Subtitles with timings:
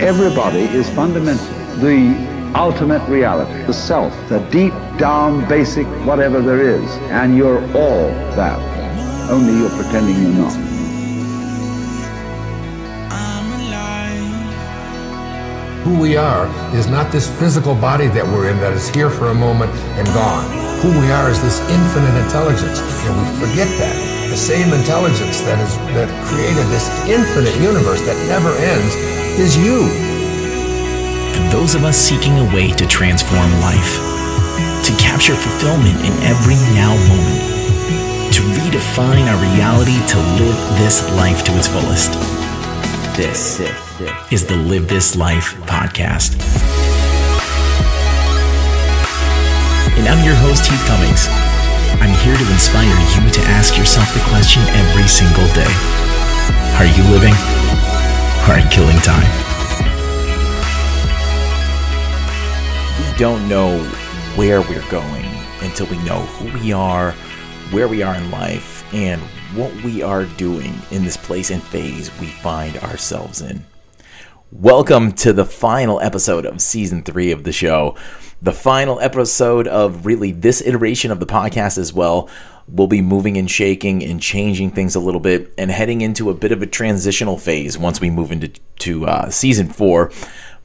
[0.00, 6.88] everybody is fundamentally the ultimate reality, the self, the deep down basic whatever there is.
[7.10, 8.08] And you're all
[8.38, 8.58] that.
[9.30, 10.54] Only you're pretending you're not.
[15.82, 19.28] Who we are is not this physical body that we're in that is here for
[19.28, 20.46] a moment and gone.
[20.82, 25.58] Who we are is this infinite intelligence, and we forget that the same intelligence that
[25.58, 29.86] is that created this infinite universe that never ends is you.
[31.34, 33.94] For those of us seeking a way to transform life,
[34.84, 41.44] to capture fulfillment in every now moment, to redefine our reality to live this life
[41.44, 42.12] to its fullest.
[43.16, 43.60] This
[44.32, 46.34] is the Live This Life podcast.
[49.98, 51.26] And I'm your host, Heath Cummings.
[52.02, 55.72] I'm here to inspire you to ask yourself the question every single day
[56.78, 57.57] Are you living
[58.48, 59.28] are killing time?
[62.98, 63.78] We don't know
[64.36, 65.26] where we're going
[65.60, 67.12] until we know who we are,
[67.72, 69.20] where we are in life, and
[69.54, 73.64] what we are doing in this place and phase we find ourselves in.
[74.50, 77.96] Welcome to the final episode of season three of the show
[78.40, 82.30] the final episode of really this iteration of the podcast as well.
[82.66, 86.34] We'll be moving and shaking and changing things a little bit and heading into a
[86.34, 90.12] bit of a transitional phase once we move into to uh, season four.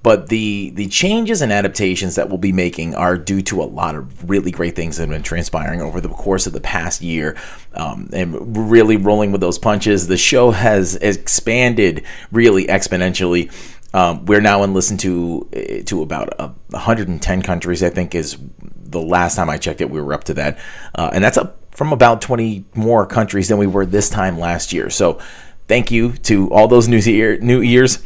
[0.04, 3.96] But the the changes and adaptations that we'll be making are due to a lot
[3.96, 7.38] of really great things that have been transpiring over the course of the past year,
[7.74, 10.08] um, and really rolling with those punches.
[10.08, 13.50] The show has expanded really exponentially
[13.94, 17.84] um, we're now in listen to eh, to about uh, 110 countries.
[17.84, 19.90] I think is the last time I checked it.
[19.90, 20.60] We were up to that,
[20.96, 24.74] uh, and that's up from about 20 more countries than we were this time last
[24.74, 24.90] year.
[24.90, 25.20] So,
[25.68, 28.04] thank you to all those new ear, new ears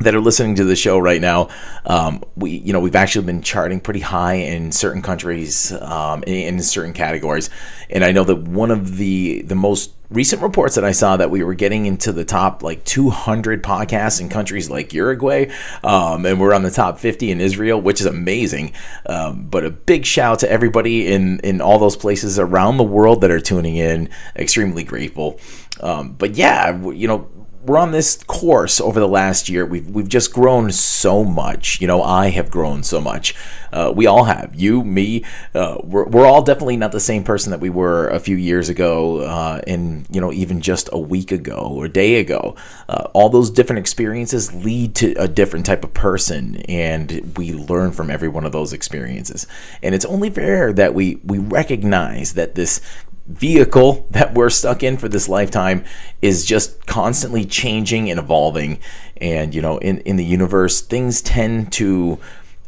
[0.00, 1.48] that are listening to the show right now,
[1.86, 6.54] um, we you know we've actually been charting pretty high in certain countries um, in,
[6.54, 7.50] in, certain categories,
[7.90, 11.30] and I know that one of the the most recent reports that I saw that
[11.30, 15.50] we were getting into the top like 200 podcasts in countries like Uruguay,
[15.82, 18.72] um, and we're on the top 50 in Israel, which is amazing.
[19.06, 23.20] Um, but a big shout to everybody in in all those places around the world
[23.22, 24.10] that are tuning in.
[24.36, 25.40] Extremely grateful.
[25.80, 27.28] Um, but yeah, you know
[27.68, 29.66] we're on this course over the last year.
[29.66, 31.80] We've we've just grown so much.
[31.80, 33.34] You know, I have grown so much.
[33.70, 34.54] Uh, we all have.
[34.54, 35.24] You, me.
[35.54, 38.70] Uh, we're we're all definitely not the same person that we were a few years
[38.70, 42.56] ago, uh, and you know, even just a week ago or a day ago.
[42.88, 47.92] Uh, all those different experiences lead to a different type of person, and we learn
[47.92, 49.46] from every one of those experiences.
[49.82, 52.80] And it's only fair that we we recognize that this
[53.28, 55.84] vehicle that we're stuck in for this lifetime
[56.22, 58.80] is just constantly changing and evolving.
[59.18, 62.18] And you know in in the universe things tend to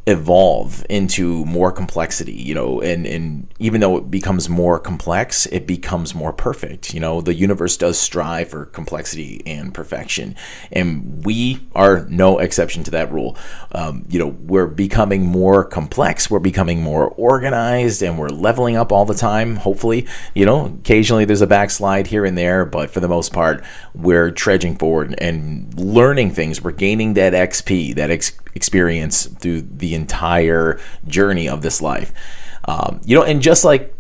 [0.07, 5.67] evolve into more complexity you know and and even though it becomes more complex it
[5.67, 6.95] becomes more perfect.
[6.95, 10.35] You know the universe does strive for complexity and perfection.
[10.73, 13.37] And we are no exception to that rule.
[13.73, 18.93] Um, you know we're becoming more complex we're becoming more organized and we're leveling up
[18.93, 20.07] all the time hopefully.
[20.35, 23.63] You know occasionally there's a backslide here and there but for the most part
[23.95, 26.63] we're trudging forward and learning things.
[26.63, 32.13] We're gaining that xp that ex- experience through the entire journey of this life.
[32.67, 33.95] Um, you know, and just like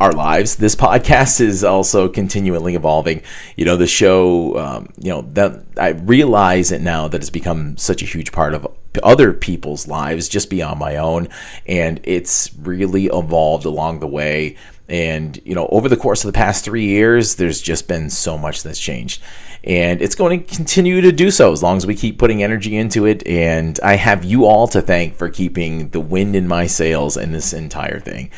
[0.00, 3.22] our lives, this podcast is also continually evolving.
[3.56, 7.76] You know, the show, um, you know, that I realize it now that it's become
[7.76, 8.66] such a huge part of
[9.02, 11.28] other people's lives just beyond my own.
[11.66, 14.56] And it's really evolved along the way.
[14.88, 18.38] And, you know, over the course of the past three years, there's just been so
[18.38, 19.20] much that's changed
[19.66, 22.76] and it's going to continue to do so as long as we keep putting energy
[22.76, 23.26] into it.
[23.26, 27.32] And I have you all to thank for keeping the wind in my sails in
[27.32, 28.30] this entire thing.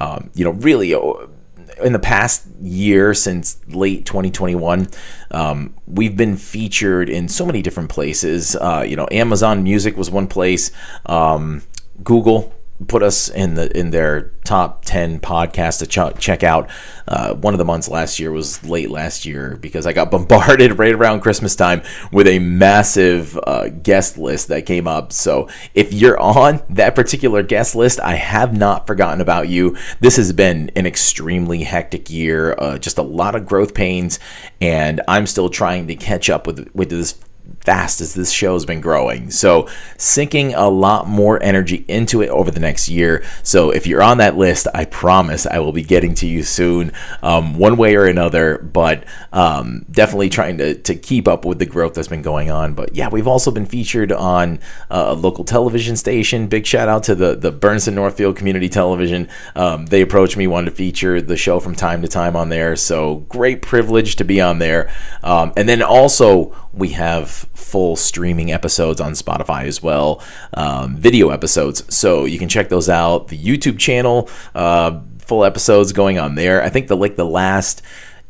[0.00, 1.12] Um, you know, really uh,
[1.82, 4.88] in the past year since late 2021
[5.30, 10.10] um, we've been featured in so many different places uh, you know amazon music was
[10.10, 10.70] one place
[11.06, 11.62] um,
[12.04, 12.52] google
[12.88, 16.70] put us in the in their top 10 podcasts to ch- check out.
[17.06, 20.78] Uh, one of the months last year was late last year because i got bombarded
[20.78, 25.12] right around christmas time with a massive uh, guest list that came up.
[25.12, 29.76] So if you're on that particular guest list i have not forgotten about you.
[30.00, 34.18] This has been an extremely hectic year uh, just a lot of growth pains
[34.60, 37.18] and i'm still trying to catch up with with this
[37.60, 39.30] fast as this show has been growing.
[39.30, 43.22] So, sinking a lot more energy into it over the next year.
[43.42, 46.92] So, if you're on that list, I promise I will be getting to you soon,
[47.22, 48.58] um, one way or another.
[48.58, 52.74] But um, definitely trying to, to keep up with the growth that's been going on.
[52.74, 54.58] But yeah, we've also been featured on
[54.90, 56.46] uh, a local television station.
[56.46, 59.28] Big shout out to the, the Bernston Northfield Community Television.
[59.54, 62.74] Um, they approached me, wanted to feature the show from time to time on there.
[62.76, 64.90] So, great privilege to be on there.
[65.22, 70.22] Um, and then also, we have full streaming episodes on Spotify as well,
[70.54, 71.82] um, video episodes.
[71.94, 73.28] So you can check those out.
[73.28, 76.62] The YouTube channel, uh, full episodes going on there.
[76.62, 77.82] I think the like the last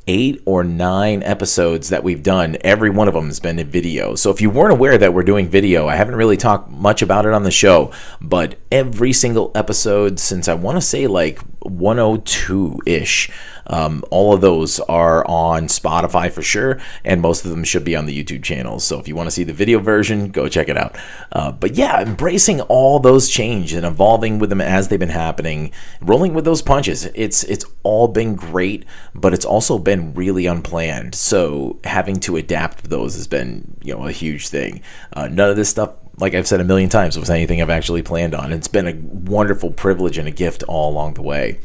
[0.07, 4.15] eight or nine episodes that we've done, every one of them has been in video.
[4.17, 7.27] So if you weren't aware that we're doing video, I haven't really talked much about
[7.27, 12.81] it on the show, but every single episode since I want to say like 102
[12.87, 13.31] ish
[13.71, 17.95] um, all of those are on Spotify for sure, and most of them should be
[17.95, 18.85] on the YouTube channels.
[18.85, 20.97] So if you want to see the video version, go check it out.
[21.31, 25.71] Uh, but yeah, embracing all those change and evolving with them as they've been happening,
[26.01, 27.07] rolling with those punches.
[27.15, 28.85] It's it's all been great,
[29.15, 31.15] but it's also been really unplanned.
[31.15, 34.83] So having to adapt those has been you know a huge thing.
[35.13, 38.03] Uh, none of this stuff like I've said a million times, was anything I've actually
[38.03, 38.53] planned on.
[38.53, 41.61] It's been a wonderful privilege and a gift all along the way.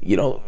[0.00, 0.42] You know,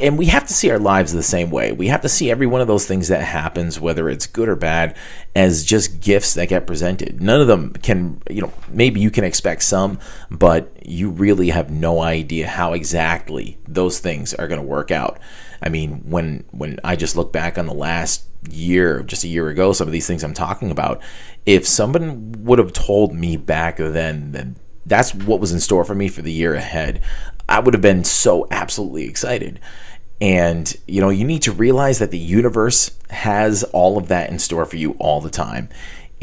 [0.00, 1.72] and we have to see our lives the same way.
[1.72, 4.56] We have to see every one of those things that happens, whether it's good or
[4.56, 4.96] bad,
[5.36, 7.20] as just gifts that get presented.
[7.20, 9.98] None of them can, you know, maybe you can expect some,
[10.30, 15.18] but you really have no idea how exactly those things are going to work out.
[15.60, 19.48] I mean, when when I just look back on the last year, just a year
[19.48, 21.02] ago, some of these things I'm talking about,
[21.46, 24.46] if someone would have told me back then that
[24.86, 27.00] that's what was in store for me for the year ahead.
[27.48, 29.60] I would have been so absolutely excited.
[30.20, 34.38] And, you know, you need to realize that the universe has all of that in
[34.38, 35.68] store for you all the time.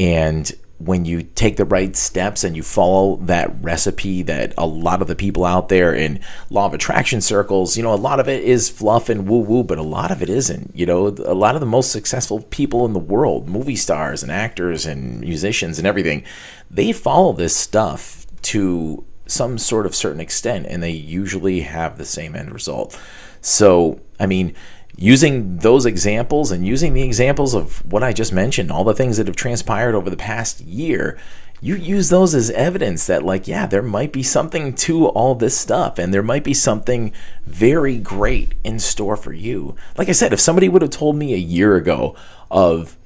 [0.00, 0.50] And
[0.84, 5.08] when you take the right steps and you follow that recipe that a lot of
[5.08, 6.20] the people out there in
[6.50, 9.62] law of attraction circles, you know, a lot of it is fluff and woo woo,
[9.62, 10.70] but a lot of it isn't.
[10.74, 14.32] You know, a lot of the most successful people in the world, movie stars and
[14.32, 16.24] actors and musicians and everything,
[16.70, 22.04] they follow this stuff to some sort of certain extent, and they usually have the
[22.04, 22.98] same end result.
[23.40, 24.54] So, I mean,
[24.96, 29.16] using those examples and using the examples of what I just mentioned, all the things
[29.16, 31.18] that have transpired over the past year,
[31.60, 35.56] you use those as evidence that, like, yeah, there might be something to all this
[35.56, 37.12] stuff, and there might be something
[37.46, 39.76] very great in store for you.
[39.96, 42.16] Like I said, if somebody would have told me a year ago
[42.50, 42.96] of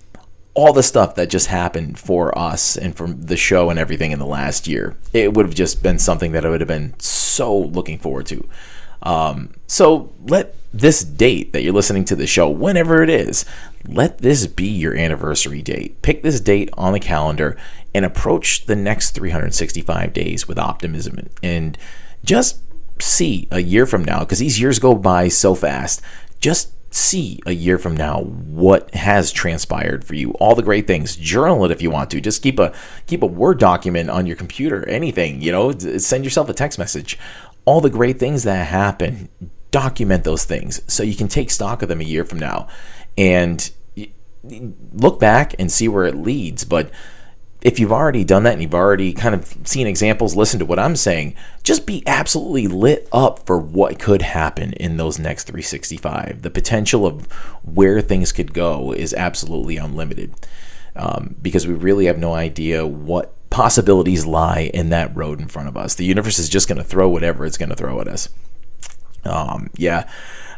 [0.54, 4.18] all the stuff that just happened for us and for the show and everything in
[4.18, 4.96] the last year.
[5.12, 8.48] It would have just been something that I would have been so looking forward to.
[9.06, 13.44] Um, so let this date that you're listening to the show, whenever it is,
[13.86, 16.02] let this be your anniversary date.
[16.02, 17.56] Pick this date on the calendar
[17.94, 21.78] and approach the next 365 days with optimism and
[22.24, 22.60] just
[23.00, 26.02] see a year from now, because these years go by so fast.
[26.40, 30.30] Just see a year from now what has transpired for you.
[30.32, 31.14] All the great things.
[31.14, 32.20] Journal it if you want to.
[32.20, 32.72] Just keep a
[33.06, 35.72] keep a word document on your computer anything you know?
[35.78, 37.18] Send yourself a text message
[37.66, 39.28] all the great things that happen
[39.70, 42.66] document those things so you can take stock of them a year from now.
[43.18, 43.70] And
[44.92, 46.64] look back and see where it leads.
[46.64, 46.90] But
[47.62, 50.78] if you've already done that and you've already kind of seen examples, listen to what
[50.78, 56.42] I'm saying, just be absolutely lit up for what could happen in those next 365.
[56.42, 57.30] The potential of
[57.62, 60.34] where things could go is absolutely unlimited.
[60.94, 65.66] Um, because we really have no idea what possibilities lie in that road in front
[65.66, 65.94] of us.
[65.94, 68.28] The universe is just going to throw whatever it's going to throw at us.
[69.24, 70.06] Um, yeah.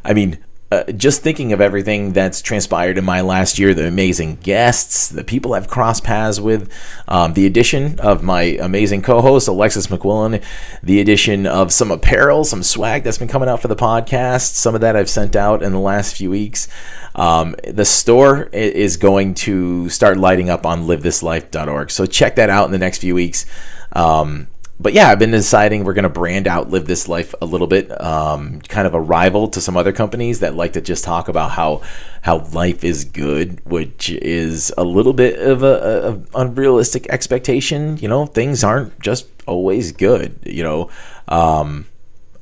[0.04, 4.36] I mean, uh, just thinking of everything that's transpired in my last year, the amazing
[4.36, 6.70] guests, the people I've crossed paths with,
[7.06, 10.44] um, the addition of my amazing co host, Alexis McQuillan,
[10.82, 14.54] the addition of some apparel, some swag that's been coming out for the podcast.
[14.54, 16.68] Some of that I've sent out in the last few weeks.
[17.14, 21.90] Um, the store is going to start lighting up on livethislife.org.
[21.90, 23.46] So check that out in the next few weeks.
[23.92, 24.48] Um,
[24.80, 27.66] but yeah, I've been deciding we're going to brand out Live This Life a little
[27.66, 31.28] bit, um, kind of a rival to some other companies that like to just talk
[31.28, 31.82] about how
[32.22, 37.96] how life is good, which is a little bit of a, a unrealistic expectation.
[37.96, 40.38] You know, things aren't just always good.
[40.46, 40.90] You know,
[41.26, 41.86] um,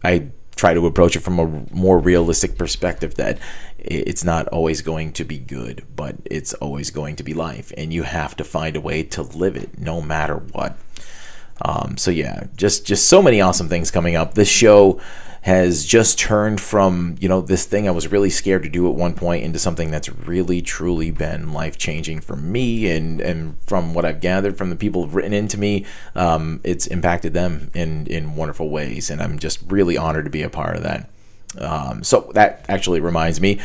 [0.05, 3.39] I try to approach it from a more realistic perspective that
[3.79, 7.95] it's not always going to be good, but it's always going to be life, and
[7.95, 10.77] you have to find a way to live it no matter what.
[11.63, 14.35] Um, so yeah, just just so many awesome things coming up.
[14.35, 15.01] This show
[15.47, 18.97] has just turned from, you know, this thing I was really scared to do at
[18.97, 22.91] one point into something that's really truly been life changing for me.
[22.91, 25.87] And, and from what I've gathered from the people who've written into me,
[26.17, 29.09] um, it's impacted them in, in wonderful ways.
[29.09, 31.11] And I'm just really honored to be a part of that.
[31.59, 33.61] Um, so that actually reminds me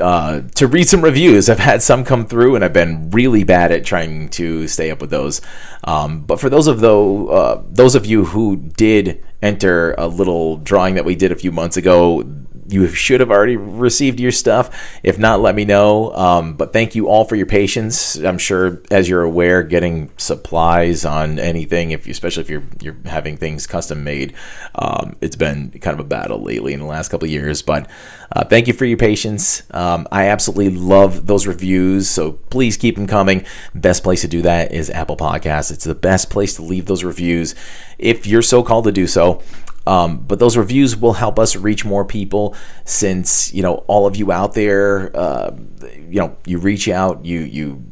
[0.00, 1.48] uh, to read some reviews.
[1.50, 5.00] I've had some come through, and I've been really bad at trying to stay up
[5.00, 5.40] with those.
[5.84, 10.56] Um, but for those of though uh, those of you who did enter a little
[10.56, 12.24] drawing that we did a few months ago,
[12.68, 14.98] you should have already received your stuff.
[15.02, 16.14] If not, let me know.
[16.14, 18.16] Um, but thank you all for your patience.
[18.16, 22.96] I'm sure, as you're aware, getting supplies on anything, if you, especially if you're you're
[23.04, 24.34] having things custom made,
[24.74, 27.62] um, it's been kind of a battle lately in the last couple of years.
[27.62, 27.88] But
[28.32, 29.62] uh, thank you for your patience.
[29.72, 33.44] Um, I absolutely love those reviews, so please keep them coming.
[33.74, 35.70] Best place to do that is Apple Podcasts.
[35.70, 37.54] It's the best place to leave those reviews
[37.98, 39.42] if you're so called to do so.
[39.86, 44.16] Um, but those reviews will help us reach more people since you know all of
[44.16, 47.84] you out there, uh, you know, you reach out, you you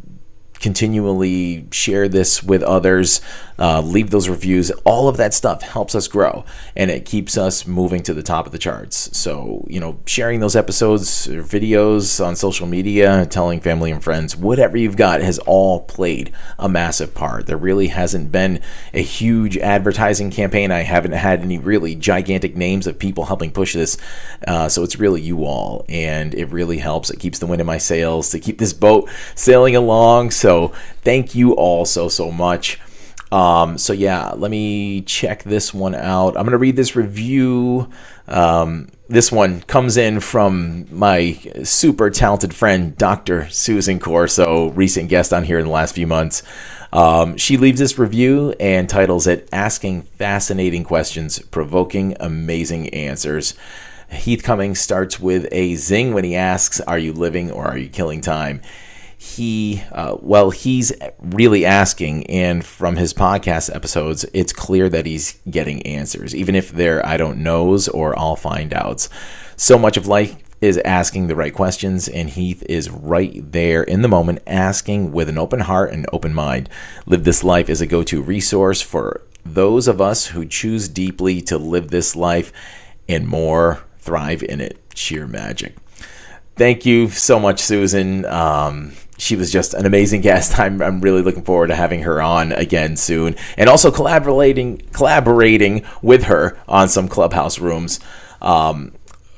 [0.60, 3.20] continually share this with others,
[3.58, 4.70] uh, leave those reviews.
[4.84, 6.44] All of that stuff helps us grow
[6.76, 9.16] and it keeps us moving to the top of the charts.
[9.16, 14.36] So, you know, sharing those episodes or videos on social media, telling family and friends,
[14.36, 17.46] whatever you've got has all played a massive part.
[17.46, 18.60] There really hasn't been
[18.92, 20.70] a huge advertising campaign.
[20.70, 23.96] I haven't had any really gigantic names of people helping push this.
[24.46, 25.84] Uh, so it's really you all.
[25.88, 27.10] And it really helps.
[27.10, 30.32] It keeps the wind in my sails to keep this boat sailing along.
[30.32, 32.78] So, thank you all so, so much.
[33.34, 36.36] Um, so yeah, let me check this one out.
[36.36, 37.90] I'm to read this review.
[38.28, 41.32] Um, this one comes in from my
[41.64, 43.48] super talented friend, Dr.
[43.50, 46.44] Susan Corso, recent guest on here in the last few months.
[46.92, 53.54] Um, she leaves this review and titles it Asking Fascinating Questions, Provoking Amazing Answers.
[54.12, 57.88] Heath Cummings starts with a zing when he asks, Are you living or are you
[57.88, 58.62] killing time?
[59.24, 65.38] He uh, well he's really asking and from his podcast episodes it's clear that he's
[65.48, 69.08] getting answers even if they're i don't knows or i'll find outs.
[69.56, 74.02] So much of life is asking the right questions and heath is right there in
[74.02, 76.68] the moment asking with an open heart and open mind.
[77.06, 81.58] Live this life is a go-to resource for those of us who choose deeply to
[81.58, 82.52] live this life
[83.08, 84.78] and more thrive in it.
[84.94, 85.76] Sheer magic.
[86.56, 88.24] Thank you so much susan.
[88.24, 90.58] Um, she was just an amazing guest.
[90.58, 95.84] I'm, I'm really looking forward to having her on again soon, and also collaborating collaborating
[96.02, 98.00] with her on some clubhouse rooms.
[98.40, 98.92] Um,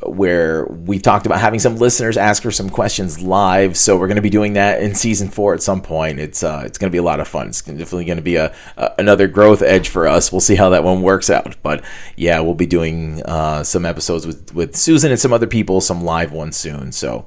[0.09, 3.77] where we talked about having some listeners ask her some questions live.
[3.77, 6.21] So we're going to be doing that in season four at some point.
[6.21, 7.49] It's uh, it's going to be a lot of fun.
[7.49, 10.31] It's definitely going to be a, a, another growth edge for us.
[10.31, 11.57] We'll see how that one works out.
[11.63, 11.85] But
[12.17, 16.05] yeah, we'll be doing uh, some episodes with with Susan and some other people, some
[16.05, 16.93] live ones soon.
[16.93, 17.27] So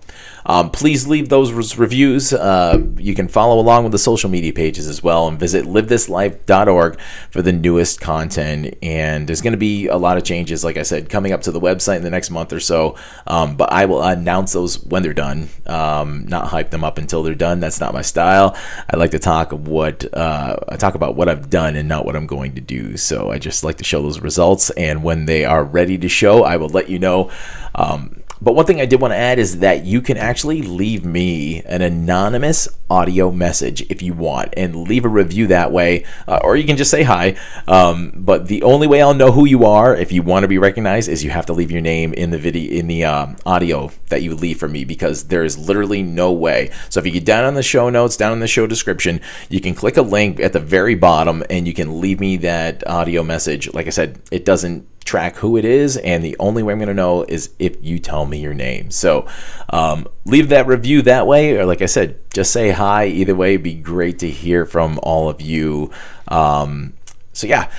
[0.49, 2.33] um, please leave those reviews.
[2.33, 6.99] Uh, you can follow along with the social media pages as well, and visit livethislife.org
[7.29, 8.75] for the newest content.
[8.81, 11.51] And there's going to be a lot of changes, like I said, coming up to
[11.51, 12.95] the website in the next month or so.
[13.27, 17.21] Um, but I will announce those when they're done, um, not hype them up until
[17.21, 17.59] they're done.
[17.59, 18.57] That's not my style.
[18.91, 22.15] I like to talk what uh, I talk about what I've done and not what
[22.15, 22.97] I'm going to do.
[22.97, 26.43] So I just like to show those results, and when they are ready to show,
[26.43, 27.29] I will let you know.
[27.75, 31.03] Um, but one thing I did want to add is that you can actually leave
[31.03, 36.39] me an anonymous audio message if you want and leave a review that way, uh,
[36.43, 37.35] or you can just say hi.
[37.67, 40.57] Um, but the only way I'll know who you are if you want to be
[40.57, 43.91] recognized is you have to leave your name in the video in the um, audio
[44.09, 46.71] that you leave for me because there is literally no way.
[46.89, 49.59] So if you get down on the show notes, down in the show description, you
[49.59, 53.23] can click a link at the very bottom and you can leave me that audio
[53.23, 53.73] message.
[53.73, 56.87] Like I said, it doesn't track who it is, and the only way I'm going
[56.87, 58.91] to know is if you tell me your name.
[58.91, 59.27] So
[59.69, 63.07] um, leave that review that way, or like I said, just say hi.
[63.07, 65.91] Either way, be great to hear from all of you.
[66.27, 66.93] Um,
[67.33, 67.71] so yeah,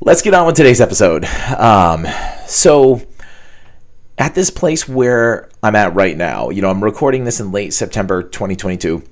[0.00, 1.24] let's get on with today's episode.
[1.56, 2.06] Um,
[2.46, 3.02] so
[4.18, 7.74] at this place where I'm at right now, you know, I'm recording this in late
[7.74, 9.02] September 2022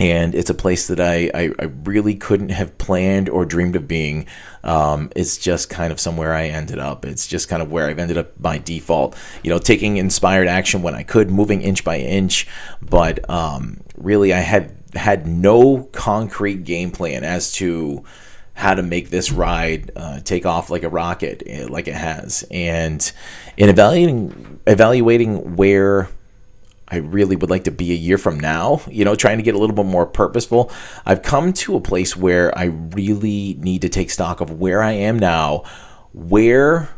[0.00, 3.86] and it's a place that I, I, I, really couldn't have planned or dreamed of
[3.86, 4.26] being.
[4.64, 7.04] Um, it's just kind of somewhere I ended up.
[7.04, 9.14] It's just kind of where I've ended up by default.
[9.44, 12.48] You know, taking inspired action when I could, moving inch by inch,
[12.80, 18.02] but um, really I had had no concrete game plan as to
[18.54, 22.42] how to make this ride uh, take off like a rocket, eh, like it has,
[22.50, 23.12] and
[23.58, 26.08] in evaluating evaluating where
[26.90, 29.54] I really would like to be a year from now, you know, trying to get
[29.54, 30.70] a little bit more purposeful.
[31.06, 34.92] I've come to a place where I really need to take stock of where I
[34.92, 35.62] am now,
[36.12, 36.90] where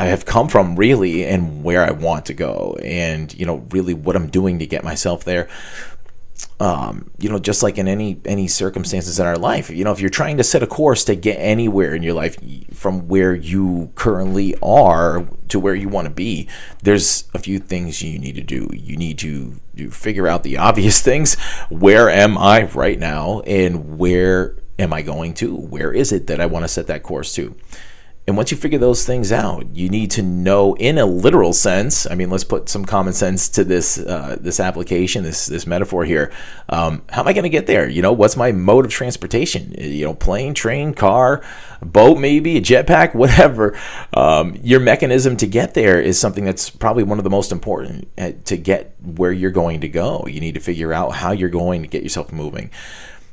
[0.00, 3.92] I have come from really and where I want to go and you know really
[3.92, 5.46] what I'm doing to get myself there
[6.60, 10.00] um, you know, just like in any any circumstances in our life, you know, if
[10.00, 12.36] you're trying to set a course to get anywhere in your life
[12.74, 16.46] from where you currently are to where you want to be,
[16.82, 18.68] there's a few things you need to do.
[18.74, 21.34] You need to, to figure out the obvious things.
[21.70, 25.56] Where am I right now, and where am I going to?
[25.56, 27.56] Where is it that I want to set that course to?
[28.26, 32.06] And once you figure those things out, you need to know, in a literal sense.
[32.08, 36.04] I mean, let's put some common sense to this uh, this application, this this metaphor
[36.04, 36.30] here.
[36.68, 37.88] Um, how am I going to get there?
[37.88, 39.74] You know, what's my mode of transportation?
[39.76, 41.42] You know, plane, train, car,
[41.82, 43.76] boat, maybe a jetpack, whatever.
[44.14, 48.08] Um, your mechanism to get there is something that's probably one of the most important
[48.18, 50.26] uh, to get where you're going to go.
[50.28, 52.70] You need to figure out how you're going to get yourself moving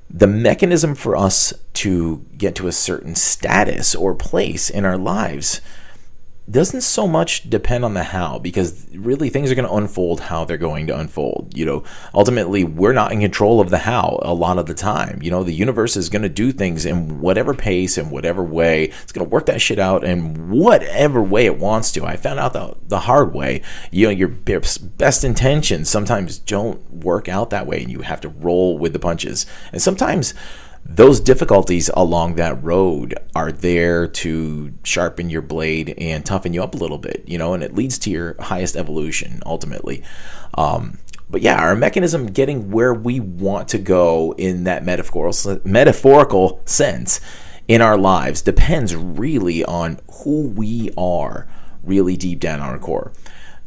[0.09, 5.61] the mechanism for us to get to a certain status or place in our lives
[6.49, 10.45] doesn't so much depend on the how because really things are going to unfold how
[10.45, 11.83] they're going to unfold you know?
[12.13, 15.43] Ultimately we're not in control of the how a lot of the time you know?
[15.43, 18.85] The universe is going to do things in whatever pace and whatever way.
[18.85, 22.05] It's going to work that shit out in whatever way it wants to.
[22.05, 23.61] I found out the, the hard way.
[23.91, 28.29] You know your best intentions sometimes don't work out that way and you have to
[28.29, 29.45] roll with the punches.
[29.71, 30.33] And sometimes
[30.89, 36.73] those difficulties along that road are there to sharpen your blade and toughen you up
[36.73, 40.01] a little bit, you know, and it leads to your highest evolution ultimately.
[40.53, 46.61] Um, but yeah, our mechanism getting where we want to go in that metaphorical metaphorical
[46.63, 47.19] sense
[47.67, 51.47] in our lives depends really on who we are
[51.83, 53.11] really deep down on our core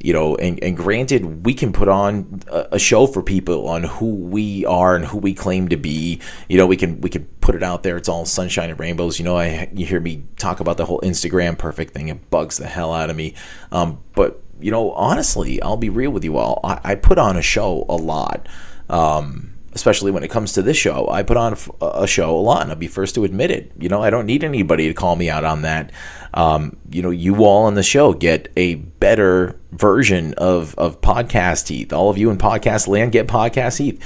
[0.01, 4.15] you know and, and granted we can put on a, show for people on who
[4.15, 6.21] we are and who we claim to be.
[6.49, 7.97] You know we can we can put it out there.
[7.97, 9.19] It's all sunshine and rainbows.
[9.19, 12.09] You know i you hear me talk about the whole instagram perfect thing.
[12.09, 13.35] It bugs the hell out of me.
[13.71, 16.61] Um, but you know honestly i'll be real with you all.
[16.65, 18.49] I, I put on a show a lot.
[18.89, 21.09] Um, especially when it comes to this show.
[21.09, 23.73] I put on a show a lot, and I'll be first to admit it.
[23.79, 25.93] You know, I don't need anybody to call me out on that.
[26.35, 31.69] Um, you know, you all on the show get a better version of of podcast
[31.69, 31.93] Heath.
[31.93, 34.03] All of you in podcast land get podcast Heath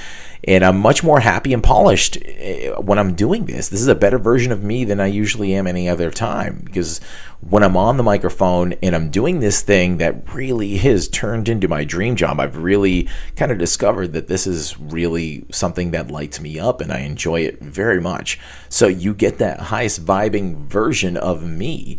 [0.47, 3.69] and I'm much more happy and polished eh, when I'm doing this.
[3.69, 7.01] This is a better version of me than I usually am any other time because
[7.41, 11.69] when I'm on the microphone and I'm doing this thing that really has turned into
[11.69, 16.41] my dream job, I've really kind of discovered that this is really something that lights
[16.41, 18.39] me up and I enjoy it very much.
[18.69, 21.99] So you get that highest vibing version of me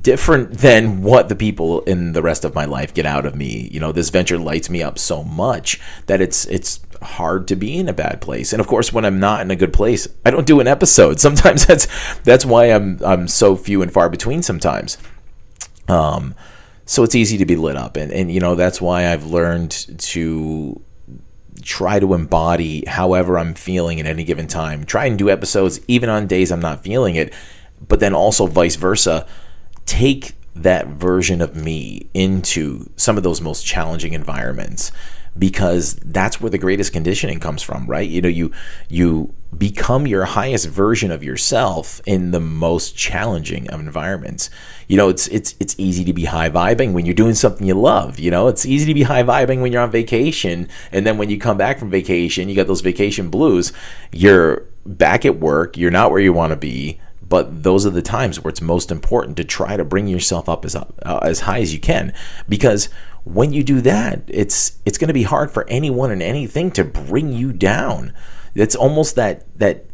[0.00, 3.68] different than what the people in the rest of my life get out of me.
[3.70, 7.76] You know, this venture lights me up so much that it's it's hard to be
[7.76, 8.52] in a bad place.
[8.52, 11.20] And of course, when I'm not in a good place, I don't do an episode.
[11.24, 11.86] Sometimes that's
[12.22, 14.98] that's why I'm I'm so few and far between sometimes.
[15.88, 16.34] Um
[16.86, 19.70] so it's easy to be lit up and and you know, that's why I've learned
[19.98, 20.80] to
[21.62, 24.84] try to embody however I'm feeling at any given time.
[24.84, 27.32] Try and do episodes even on days I'm not feeling it,
[27.86, 29.26] but then also vice versa
[29.86, 34.92] take that version of me into some of those most challenging environments
[35.38, 38.08] because that's where the greatest conditioning comes from right?
[38.08, 38.52] You know you
[38.88, 44.50] you become your highest version of yourself in the most challenging of environments.
[44.88, 47.74] You know it's it's it's easy to be high vibing when you're doing something you
[47.74, 48.48] love you know?
[48.48, 51.56] It's easy to be high vibing when you're on vacation and then when you come
[51.56, 53.72] back from vacation you got those vacation blues
[54.12, 58.02] you're back at work you're not where you want to be but those are the
[58.02, 61.40] times where it's most important to try to bring yourself up as up, uh, as
[61.40, 62.12] high as you can
[62.48, 62.88] because
[63.24, 66.84] when you do that it's it's going to be hard for anyone and anything to
[66.84, 68.12] bring you down.
[68.54, 69.86] It's almost that that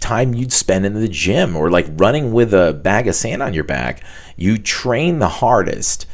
[0.00, 3.52] time you'd spend in the gym or like running with a bag of sand on
[3.52, 4.02] your back.
[4.36, 6.06] You train the hardest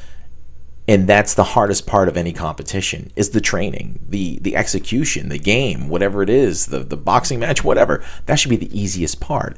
[0.89, 5.39] and that's the hardest part of any competition is the training the the execution the
[5.39, 8.03] game whatever it is the the boxing match whatever.
[8.27, 9.57] That should be the easiest part.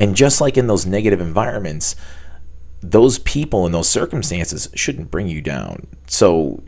[0.00, 1.96] And just like in those negative environments,
[2.90, 5.86] those people and those circumstances shouldn't bring you down.
[6.06, 6.62] So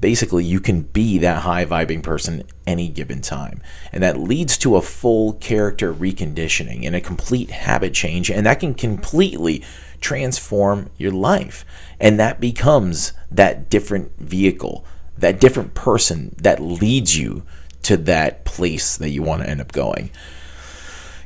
[0.00, 3.62] basically, you can be that high vibing person any given time.
[3.92, 8.30] And that leads to a full character reconditioning and a complete habit change.
[8.30, 9.64] And that can completely
[10.00, 11.64] transform your life.
[11.98, 14.84] And that becomes that different vehicle,
[15.16, 17.44] that different person that leads you
[17.82, 20.10] to that place that you want to end up going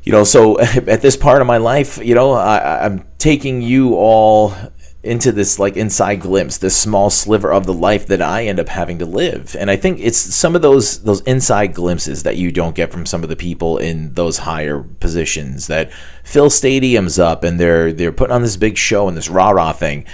[0.07, 3.95] you know, so at this part of my life, you know, I, I'm taking you
[3.97, 4.55] all
[5.03, 8.69] into this like inside glimpse, this small sliver of the life that I end up
[8.69, 9.55] having to live.
[9.59, 13.05] And I think it's some of those those inside glimpses that you don't get from
[13.07, 15.92] some of the people in those higher positions that
[16.25, 19.73] fill stadiums up and they're they're putting on this big show and this rah rah
[19.73, 20.05] thing.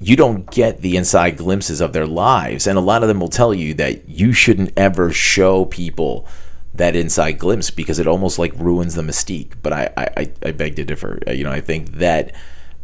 [0.00, 2.66] you don't get the inside glimpses of their lives.
[2.66, 6.26] And a lot of them will tell you that you shouldn't ever show people
[6.74, 9.52] that inside glimpse because it almost like ruins the mystique.
[9.62, 11.20] But I, I, I beg to differ.
[11.26, 12.34] Uh, you know, I think that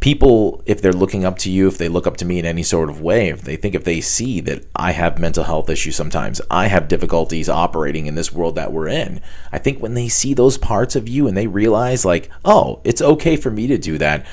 [0.01, 2.63] people, if they're looking up to you, if they look up to me in any
[2.63, 5.95] sort of way, if they think if they see that I have mental health issues
[5.95, 9.21] sometimes, I have difficulties operating in this world that we're in,
[9.53, 13.03] I think when they see those parts of you and they realize, like, oh, it's
[13.03, 14.25] okay for me to do that.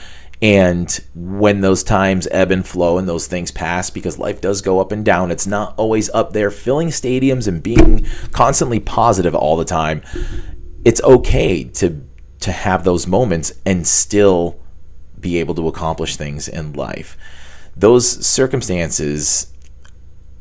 [0.41, 4.79] And when those times ebb and flow and those things pass, because life does go
[4.79, 9.57] up and down, it's not always up there filling stadiums and being constantly positive all
[9.57, 10.03] the time.
[10.85, 12.03] It's okay to
[12.39, 14.59] to have those moments and still
[15.19, 17.17] be able to accomplish things in life.
[17.75, 19.51] Those circumstances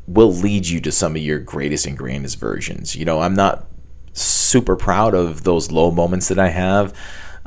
[0.05, 2.95] will lead you to some of your greatest and grandest versions.
[2.95, 3.67] You know, I'm not
[4.13, 6.93] super proud of those low moments that I have.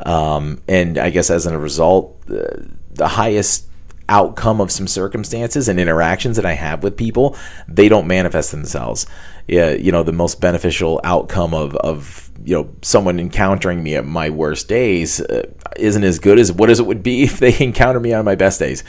[0.05, 3.67] Um, and I guess as a result, the, the highest
[4.09, 7.37] outcome of some circumstances and interactions that I have with people,
[7.69, 9.07] they don't manifest themselves.
[9.47, 14.05] Yeah, you know, the most beneficial outcome of, of you know someone encountering me at
[14.05, 17.57] my worst days uh, isn't as good as what as it would be if they
[17.59, 18.85] encounter me on my best days.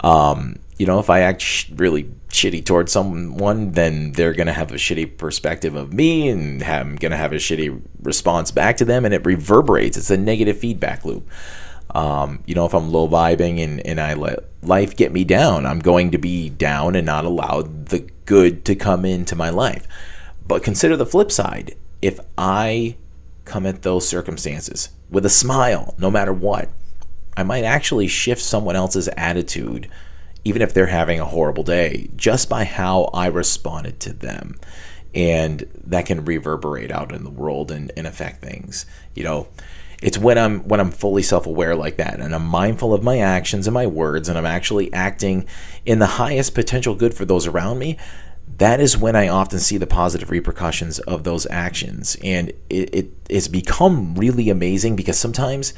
[0.00, 4.74] Um, you know, if I act really shitty towards someone, then they're gonna have a
[4.74, 9.14] shitty perspective of me, and I'm gonna have a shitty response back to them, and
[9.14, 9.96] it reverberates.
[9.96, 11.28] It's a negative feedback loop.
[11.94, 15.64] Um, you know, if I'm low vibing and, and I let life get me down,
[15.64, 19.86] I'm going to be down and not allow the good to come into my life.
[20.46, 21.76] But consider the flip side.
[22.02, 22.96] If I
[23.44, 26.68] come at those circumstances with a smile, no matter what,
[27.36, 29.88] I might actually shift someone else's attitude,
[30.44, 34.56] even if they're having a horrible day, just by how I responded to them.
[35.14, 38.84] And that can reverberate out in the world and, and affect things.
[39.14, 39.48] You know,
[40.02, 43.66] it's when I'm when I'm fully self-aware like that and I'm mindful of my actions
[43.66, 45.46] and my words and I'm actually acting
[45.86, 47.96] in the highest potential good for those around me.
[48.58, 52.16] That is when I often see the positive repercussions of those actions.
[52.22, 55.72] And it, it it's become really amazing because sometimes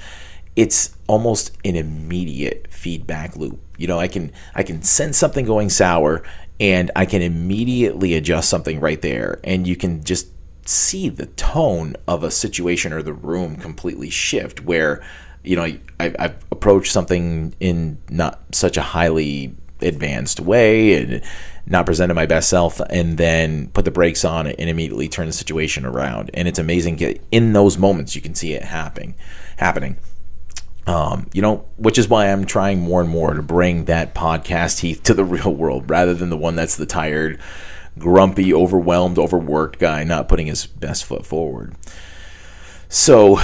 [0.56, 3.60] it's almost an immediate feedback loop.
[3.76, 6.22] You know, I can I can sense something going sour
[6.58, 9.38] and I can immediately adjust something right there.
[9.44, 10.28] And you can just
[10.64, 15.04] see the tone of a situation or the room completely shift where
[15.44, 16.36] you know I, I've
[16.84, 21.22] something in not such a highly advanced way and
[21.66, 25.32] not presented my best self and then put the brakes on and immediately turn the
[25.32, 26.98] situation around and it's amazing
[27.30, 29.14] in those moments you can see it happening
[29.58, 29.96] happening
[30.86, 34.80] um, you know, which is why I'm trying more and more to bring that podcast
[34.80, 37.40] Heath to the real world rather than the one that's the tired,
[37.98, 41.74] grumpy, overwhelmed, overworked guy not putting his best foot forward.
[42.88, 43.40] So,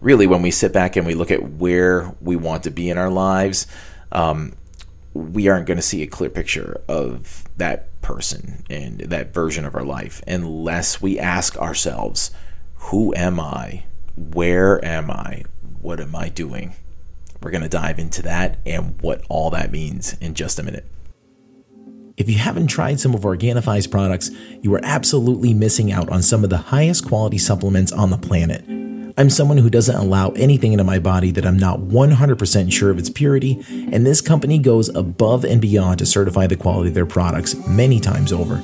[0.00, 2.98] really, when we sit back and we look at where we want to be in
[2.98, 3.66] our lives,
[4.12, 4.54] um,
[5.14, 9.74] we aren't going to see a clear picture of that person and that version of
[9.74, 12.30] our life unless we ask ourselves,
[12.74, 13.84] Who am I?
[14.14, 15.44] Where am I?
[15.80, 16.74] What am I doing?
[17.42, 20.84] We're going to dive into that and what all that means in just a minute.
[22.16, 24.30] If you haven't tried some of Organifi's products,
[24.62, 28.64] you are absolutely missing out on some of the highest quality supplements on the planet.
[29.18, 32.98] I'm someone who doesn't allow anything into my body that I'm not 100% sure of
[32.98, 37.06] its purity, and this company goes above and beyond to certify the quality of their
[37.06, 38.62] products many times over.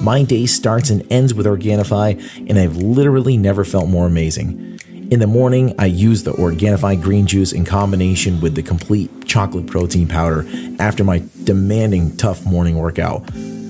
[0.00, 4.71] My day starts and ends with Organifi, and I've literally never felt more amazing.
[5.12, 9.66] In the morning, I use the Organifi green juice in combination with the complete chocolate
[9.66, 10.46] protein powder
[10.78, 13.22] after my demanding tough morning workout.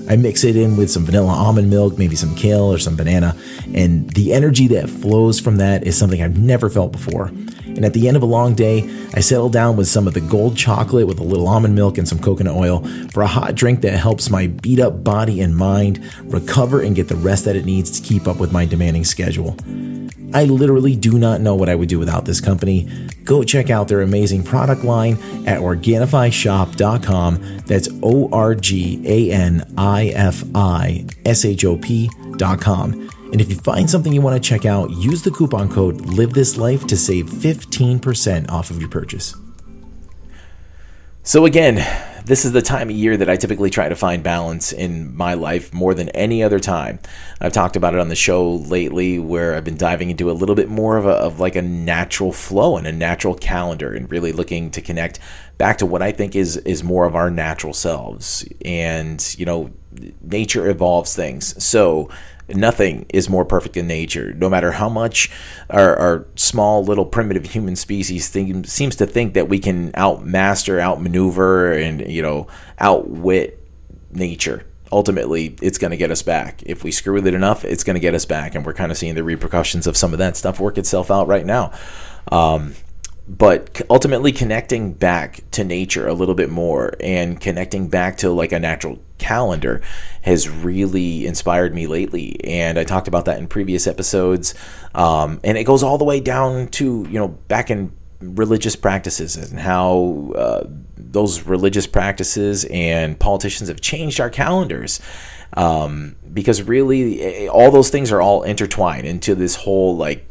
[0.09, 3.35] I mix it in with some vanilla almond milk, maybe some kale or some banana,
[3.73, 7.25] and the energy that flows from that is something I've never felt before.
[7.25, 10.21] And at the end of a long day, I settle down with some of the
[10.21, 13.81] gold chocolate with a little almond milk and some coconut oil for a hot drink
[13.81, 17.65] that helps my beat up body and mind recover and get the rest that it
[17.65, 19.57] needs to keep up with my demanding schedule.
[20.33, 22.89] I literally do not know what I would do without this company.
[23.23, 25.13] Go check out their amazing product line
[25.47, 27.57] at OrganifiShop.com.
[27.65, 33.09] That's O R G A N I F I S H O P.com.
[33.31, 36.33] And if you find something you want to check out, use the coupon code Live
[36.33, 39.35] This Life to save 15% off of your purchase.
[41.23, 41.77] So, again,
[42.25, 45.33] this is the time of year that I typically try to find balance in my
[45.33, 46.99] life more than any other time.
[47.41, 50.55] I've talked about it on the show lately where I've been diving into a little
[50.55, 54.31] bit more of, a, of like a natural flow and a natural calendar and really
[54.31, 55.19] looking to connect
[55.57, 58.47] back to what I think is is more of our natural selves.
[58.63, 59.71] And, you know,
[60.21, 61.61] nature evolves things.
[61.63, 62.09] So,
[62.55, 64.33] nothing is more perfect in nature.
[64.33, 65.31] No matter how much
[65.69, 70.79] our, our small little primitive human species think, seems to think that we can outmaster,
[70.79, 72.47] outmaneuver, and you know
[72.79, 73.59] outwit
[74.11, 74.65] nature.
[74.91, 76.61] Ultimately, it's going to get us back.
[76.65, 78.91] If we screw with it enough, it's going to get us back, and we're kind
[78.91, 81.71] of seeing the repercussions of some of that stuff work itself out right now.
[82.31, 82.75] Um,
[83.27, 88.51] but ultimately connecting back to nature a little bit more and connecting back to like
[88.51, 89.81] a natural calendar
[90.23, 92.37] has really inspired me lately.
[92.43, 94.53] And i talked about that in previous episodes.
[94.93, 99.35] Um, and it goes all the way down to you know back in religious practices
[99.35, 100.63] and how uh,
[100.97, 104.99] those religious practices and politicians have changed our calendars.
[105.55, 110.27] Um, because really eh, all those things are all intertwined into this whole like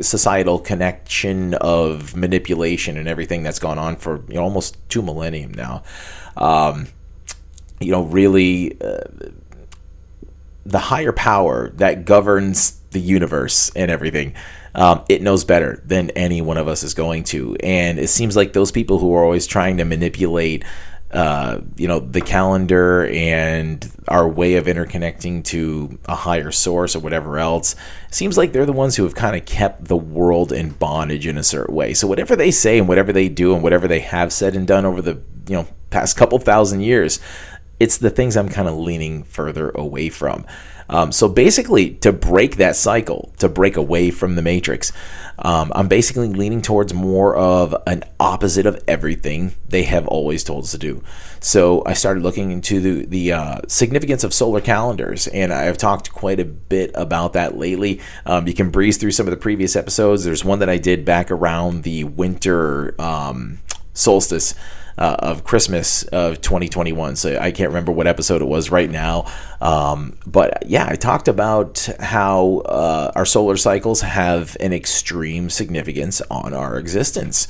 [0.00, 5.52] societal connection of manipulation and everything that's gone on for you know, almost two millennium
[5.52, 5.82] now.
[6.36, 6.88] Um,
[7.80, 9.00] you know, really, uh,
[10.64, 14.34] the higher power that governs the universe and everything.
[14.74, 17.56] Um, it knows better than any one of us is going to.
[17.56, 20.64] And it seems like those people who are always trying to manipulate
[21.12, 27.00] uh, you know the calendar and our way of interconnecting to a higher source or
[27.00, 27.76] whatever else
[28.10, 31.36] seems like they're the ones who have kind of kept the world in bondage in
[31.36, 31.92] a certain way.
[31.92, 34.86] So whatever they say and whatever they do and whatever they have said and done
[34.86, 37.20] over the you know past couple thousand years
[37.80, 40.44] it's the things i'm kind of leaning further away from
[40.92, 44.92] um, so basically, to break that cycle, to break away from the matrix,
[45.38, 50.64] um, I'm basically leaning towards more of an opposite of everything they have always told
[50.64, 51.02] us to do.
[51.40, 56.12] So I started looking into the, the uh, significance of solar calendars, and I've talked
[56.12, 58.00] quite a bit about that lately.
[58.26, 60.24] Um, you can breeze through some of the previous episodes.
[60.24, 63.60] There's one that I did back around the winter um,
[63.94, 64.54] solstice
[64.98, 67.16] uh, of Christmas of 2021.
[67.16, 69.26] So I can't remember what episode it was right now.
[69.60, 76.20] Um, but yeah, I talked about how uh, our solar cycles have an extreme significance
[76.30, 77.48] on our existence.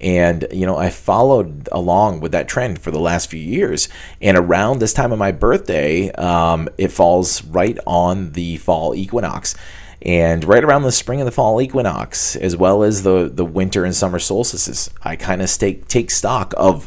[0.00, 3.88] And, you know, I followed along with that trend for the last few years.
[4.20, 9.54] And around this time of my birthday, um, it falls right on the fall equinox.
[10.04, 13.84] And right around the spring and the fall equinox, as well as the, the winter
[13.84, 16.86] and summer solstices, I kind of take, take stock of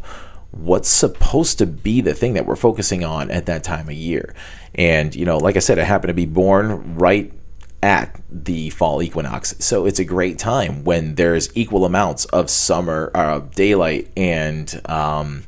[0.51, 4.35] what's supposed to be the thing that we're focusing on at that time of year.
[4.75, 7.33] And, you know, like I said, I happen to be born right
[7.81, 9.55] at the fall equinox.
[9.59, 15.43] So it's a great time when there's equal amounts of summer, uh, daylight, and um,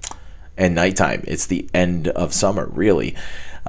[0.57, 1.23] and nighttime.
[1.27, 3.15] It's the end of summer, really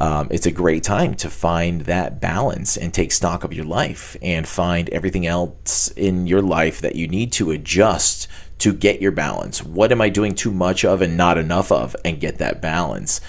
[0.00, 4.16] um, it's a great time to find that balance and take stock of your life
[4.22, 8.26] and find everything else in your life that you need to adjust
[8.58, 9.62] to get your balance.
[9.62, 13.20] What am I doing too much of and not enough of and get that balance?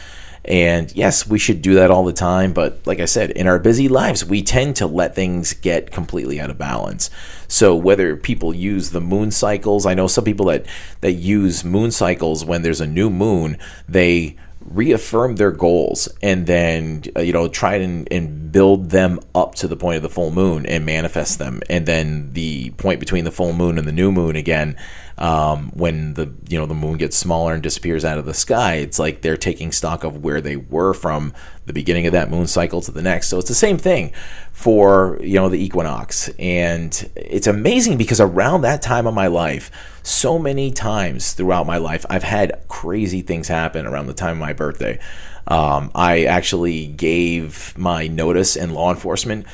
[0.46, 2.54] And yes, we should do that all the time.
[2.54, 6.40] But like I said, in our busy lives, we tend to let things get completely
[6.40, 7.10] out of balance.
[7.50, 10.66] So whether people use the moon cycles, I know some people that,
[11.02, 13.58] that use moon cycles when there's a new moon,
[13.88, 19.56] they reaffirm their goals and then uh, you know try and, and build them up
[19.56, 21.62] to the point of the full moon and manifest them.
[21.70, 24.76] And then the point between the full moon and the new moon again
[25.18, 28.76] um, when the you know the moon gets smaller and disappears out of the sky
[28.76, 31.34] it's like they're taking stock of where they were from
[31.66, 33.30] the beginning of that moon cycle to the next.
[33.30, 34.12] So it's the same thing
[34.52, 36.30] for you know the equinox.
[36.40, 39.72] And it's amazing because around that time of my life
[40.04, 44.40] so many times throughout my life i've had crazy things happen around the time of
[44.40, 45.00] my birthday.
[45.48, 49.46] Um, i actually gave my notice in law enforcement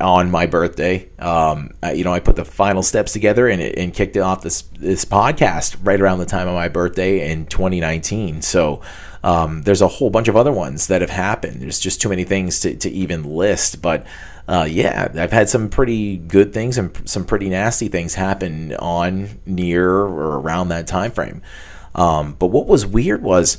[0.00, 1.08] on my birthday.
[1.18, 4.62] Um, you know, I put the final steps together and, and kicked it off this
[4.78, 8.42] this podcast right around the time of my birthday in 2019.
[8.42, 8.82] So
[9.22, 11.62] um, there's a whole bunch of other ones that have happened.
[11.62, 14.06] There's just too many things to, to even list, but.
[14.46, 19.40] Uh, yeah, I've had some pretty good things and some pretty nasty things happen on
[19.46, 21.40] near or around that time frame.
[21.94, 23.56] Um, but what was weird was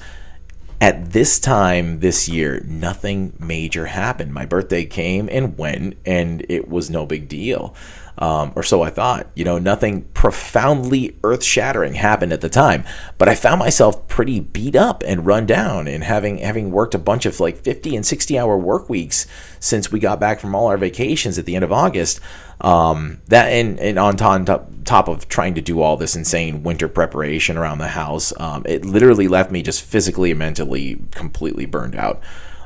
[0.81, 4.33] at this time this year, nothing major happened.
[4.33, 7.73] My birthday came and went, and it was no big deal.
[8.17, 9.27] Um, or so I thought.
[9.35, 12.85] You know, nothing profoundly earth shattering happened at the time,
[13.17, 16.99] but I found myself pretty beat up and run down, and having having worked a
[16.99, 19.27] bunch of like 50 and 60 hour work weeks
[19.59, 22.19] since we got back from all our vacations at the end of August.
[22.61, 26.87] Um, that and, and on top, top of trying to do all this insane winter
[26.87, 31.95] preparation around the house, um, it literally left me just physically and mentally completely burned
[31.95, 32.21] out.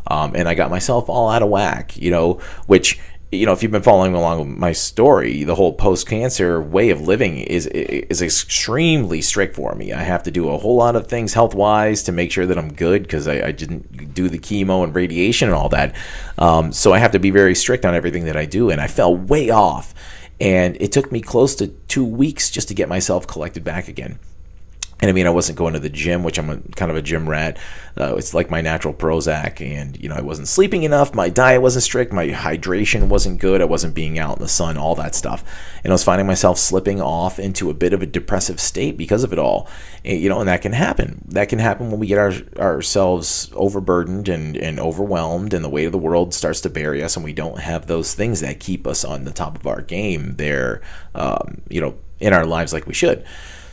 [0.08, 2.34] Um, and I got myself all out of whack, you know,
[2.68, 3.00] which
[3.32, 7.02] you know, if you've been following along with my story, the whole post-cancer way of
[7.02, 9.94] living is is extremely strict for me.
[9.94, 12.74] I have to do a whole lot of things health-wise to make sure that I'm
[12.74, 15.96] good because I, I, didn't do the chemo and radiation and all that.
[16.40, 18.88] Um, so I have to be very strict on everything that I do, and I
[18.88, 19.94] fell way off.
[20.42, 24.18] And it took me close to two weeks just to get myself collected back again.
[25.02, 27.02] And I mean, I wasn't going to the gym, which I'm a, kind of a
[27.02, 27.58] gym rat.
[27.98, 31.16] Uh, it's like my natural Prozac, and you know, I wasn't sleeping enough.
[31.16, 32.12] My diet wasn't strict.
[32.12, 33.62] My hydration wasn't good.
[33.62, 35.44] I wasn't being out in the sun, all that stuff.
[35.84, 39.24] And I was finding myself slipping off into a bit of a depressive state because
[39.24, 39.70] of it all.
[40.04, 41.24] And, you know, and that can happen.
[41.30, 45.86] That can happen when we get our, ourselves overburdened and, and overwhelmed, and the weight
[45.86, 48.86] of the world starts to bury us, and we don't have those things that keep
[48.86, 50.82] us on the top of our game there,
[51.16, 53.26] um, you know, in our lives like we should.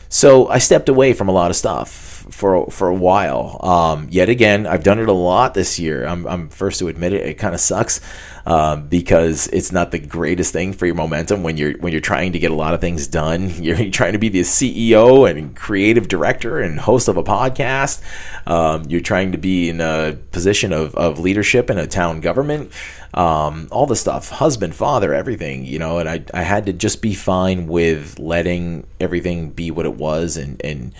[0.09, 3.59] So I stepped away from a lot of stuff for for a while.
[3.63, 6.05] Um, yet again, I've done it a lot this year.
[6.05, 7.25] I'm, I'm first to admit it.
[7.25, 7.99] It kind of sucks
[8.45, 12.33] um, because it's not the greatest thing for your momentum when you're when you're trying
[12.33, 13.49] to get a lot of things done.
[13.67, 18.01] You're, trying to be the CEO and creative director and host of a podcast.
[18.47, 22.71] Um, you're trying to be in a position of, of leadership in a town government
[23.13, 27.01] um, all the stuff, husband, father, everything, you know, and I, I had to just
[27.01, 30.93] be fine with letting everything be what it was and, and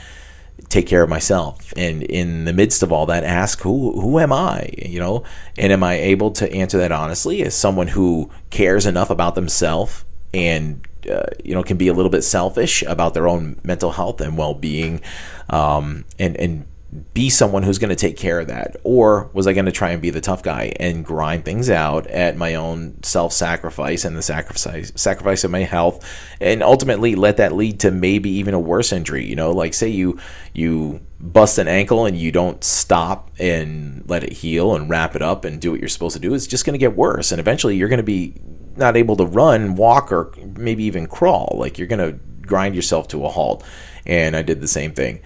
[0.70, 1.74] take care of myself.
[1.78, 5.24] And in the midst of all that, ask who, who am I, you know,
[5.58, 10.04] and am I able to answer that honestly as someone who cares enough about themselves
[10.34, 14.20] and uh, you know can be a little bit selfish about their own mental health
[14.20, 15.02] and well-being
[15.50, 16.66] um, and and
[17.14, 18.78] be someone who's going to take care of that?
[18.84, 22.08] Or was I going to try and be the tough guy and grind things out
[22.08, 26.08] at my own self sacrifice and the sacrifice sacrifice of my health
[26.40, 29.26] and ultimately let that lead to maybe even a worse injury?
[29.26, 30.18] You know, like say you
[30.54, 35.22] you bust an ankle and you don't stop and let it heal and wrap it
[35.22, 37.32] up and do what you're supposed to do, it's just going to get worse.
[37.32, 38.36] And eventually you're going to be
[38.78, 41.56] not able to run, walk, or maybe even crawl.
[41.60, 43.64] Like you're going to grind yourself to a halt.
[44.06, 45.22] And I did the same thing.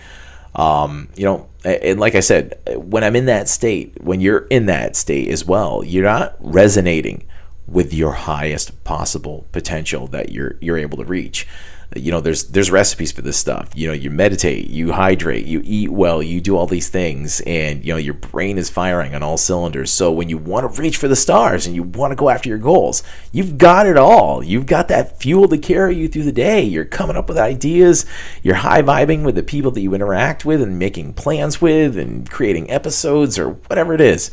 [0.56, 4.66] Um, you know, and like I said, when I'm in that state, when you're in
[4.66, 7.26] that state as well, you're not resonating
[7.68, 11.48] with your highest possible potential that you're you're able to reach
[11.96, 13.70] you know there's there's recipes for this stuff.
[13.76, 17.84] You know you meditate you hydrate you eat well you do all these things and
[17.84, 19.92] you know your brain is firing on all cylinders.
[19.92, 22.48] So when you want to reach for the stars and you want to go after
[22.48, 24.44] your goals you've got it all.
[24.44, 26.62] You've got that fuel to carry you through the day.
[26.62, 28.06] You're coming up with ideas.
[28.44, 32.30] You're high vibing with the people that you interact with and making plans with and
[32.30, 34.32] creating episodes or whatever it is.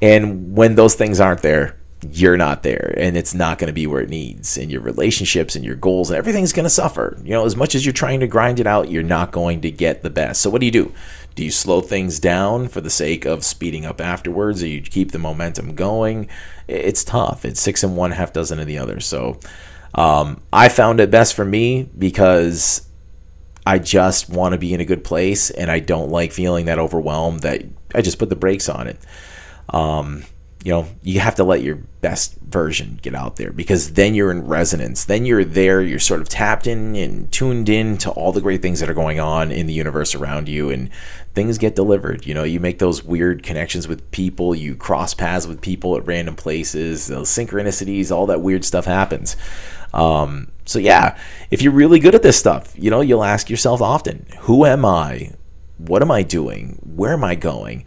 [0.00, 1.76] And when those things aren't there
[2.10, 5.54] you're not there and it's not going to be where it needs and your relationships
[5.54, 7.16] and your goals and everything's going to suffer.
[7.22, 9.70] You know as much as you're trying to grind it out you're not going to
[9.70, 10.40] get the best.
[10.40, 10.92] So what do you do?
[11.34, 15.12] Do you slow things down for the sake of speeding up afterwards or you keep
[15.12, 16.28] the momentum going?
[16.66, 17.44] It's tough.
[17.44, 18.98] It's six and one half dozen of the other.
[19.00, 19.38] So
[19.94, 22.88] um, i found it best for me because
[23.66, 26.78] i just want to be in a good place and i don't like feeling that
[26.78, 27.62] overwhelmed that
[27.94, 28.98] i just put the brakes on it.
[29.68, 30.24] Um,
[30.64, 34.30] you know you have to let your best version get out there because then you're
[34.30, 35.04] in resonance.
[35.04, 38.62] Then you're there you're sort of tapped in and tuned in to all the great
[38.62, 40.90] things that are going on in the universe around you and
[41.34, 42.26] things get delivered.
[42.26, 46.06] You know you make those weird connections with people you cross paths with people at
[46.06, 49.36] random places those synchronicities all that weird stuff happens.
[49.92, 51.18] Um, so yeah
[51.50, 54.84] if you're really good at this stuff you know you'll ask yourself often who am
[54.84, 55.32] i?
[55.78, 56.78] What am i doing?
[56.84, 57.84] Where am i going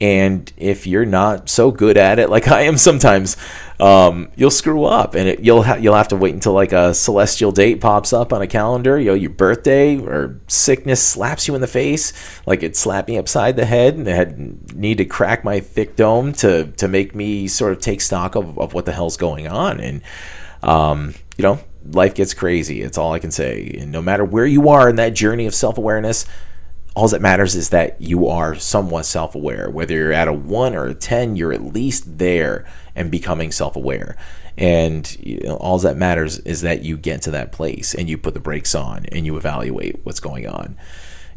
[0.00, 3.36] and if you're not so good at it like I am sometimes,
[3.80, 6.94] um, you'll screw up, and it, you'll ha- you'll have to wait until like a
[6.94, 11.54] celestial date pops up on a calendar, you know, your birthday or sickness slaps you
[11.54, 12.12] in the face,
[12.46, 15.96] like it slapped me upside the head, and I had need to crack my thick
[15.96, 19.46] dome to to make me sort of take stock of, of what the hell's going
[19.46, 20.02] on, and
[20.62, 21.60] um, you know,
[21.92, 22.82] life gets crazy.
[22.82, 25.54] It's all I can say, and no matter where you are in that journey of
[25.54, 26.26] self awareness
[26.96, 29.68] all that matters is that you are somewhat self aware.
[29.68, 33.76] Whether you're at a one or a 10, you're at least there and becoming self
[33.76, 34.16] aware.
[34.56, 38.16] And you know, all that matters is that you get to that place and you
[38.16, 40.74] put the brakes on and you evaluate what's going on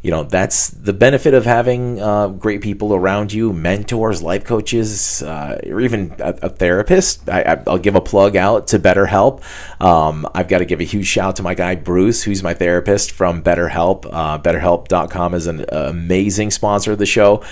[0.01, 5.21] you know that's the benefit of having uh, great people around you mentors life coaches
[5.23, 9.43] uh, or even a, a therapist I, will give a plug out to betterhelp
[9.81, 12.53] um, i've got to give a huge shout out to my guy bruce who's my
[12.53, 17.43] therapist from betterhelp uh, betterhelp.com is an amazing sponsor of the show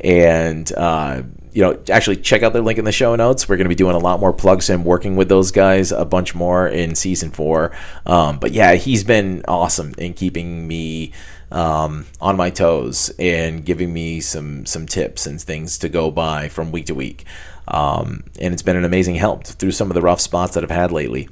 [0.00, 1.22] and uh,
[1.56, 3.48] you know, actually check out their link in the show notes.
[3.48, 6.04] We're going to be doing a lot more plugs and working with those guys a
[6.04, 7.74] bunch more in season four.
[8.04, 11.14] Um, but yeah, he's been awesome in keeping me
[11.50, 16.48] um, on my toes and giving me some some tips and things to go by
[16.48, 17.24] from week to week.
[17.68, 20.70] Um, and it's been an amazing help through some of the rough spots that I've
[20.70, 21.28] had lately.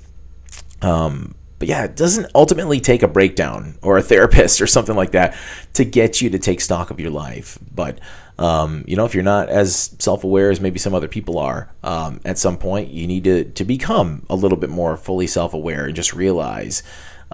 [0.83, 5.13] Um, but yeah, it doesn't ultimately take a breakdown or a therapist or something like
[5.13, 5.37] that
[5.75, 7.59] to get you to take stock of your life.
[7.75, 8.01] But
[8.39, 12.21] um, you know, if you're not as self-aware as maybe some other people are, um,
[12.25, 15.95] at some point you need to to become a little bit more fully self-aware and
[15.95, 16.83] just realize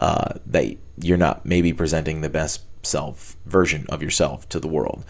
[0.00, 5.04] uh, that you're not maybe presenting the best self version of yourself to the world.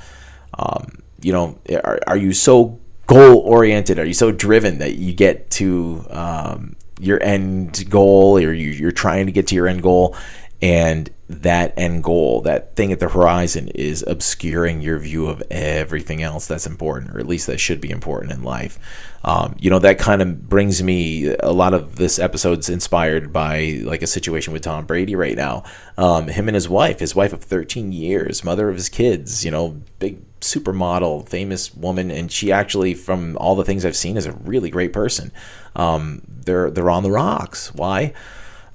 [0.59, 3.99] Um, you know, are, are you so goal oriented?
[3.99, 8.93] Are you so driven that you get to um, your end goal or you, you're
[8.93, 10.17] trying to get to your end goal
[10.63, 16.23] and that end goal, that thing at the horizon, is obscuring your view of everything
[16.23, 18.79] else that's important, or at least that should be important in life.
[19.23, 23.81] Um, you know, that kind of brings me a lot of this episode's inspired by
[23.85, 25.63] like a situation with Tom Brady right now.
[25.97, 29.53] Um, him and his wife, his wife of 13 years, mother of his kids, you
[29.53, 34.27] know, big supermodel, famous woman, and she actually, from all the things I've seen, is
[34.27, 35.31] a really great person.
[35.77, 37.73] Um, they're they're on the rocks.
[37.75, 38.15] Why?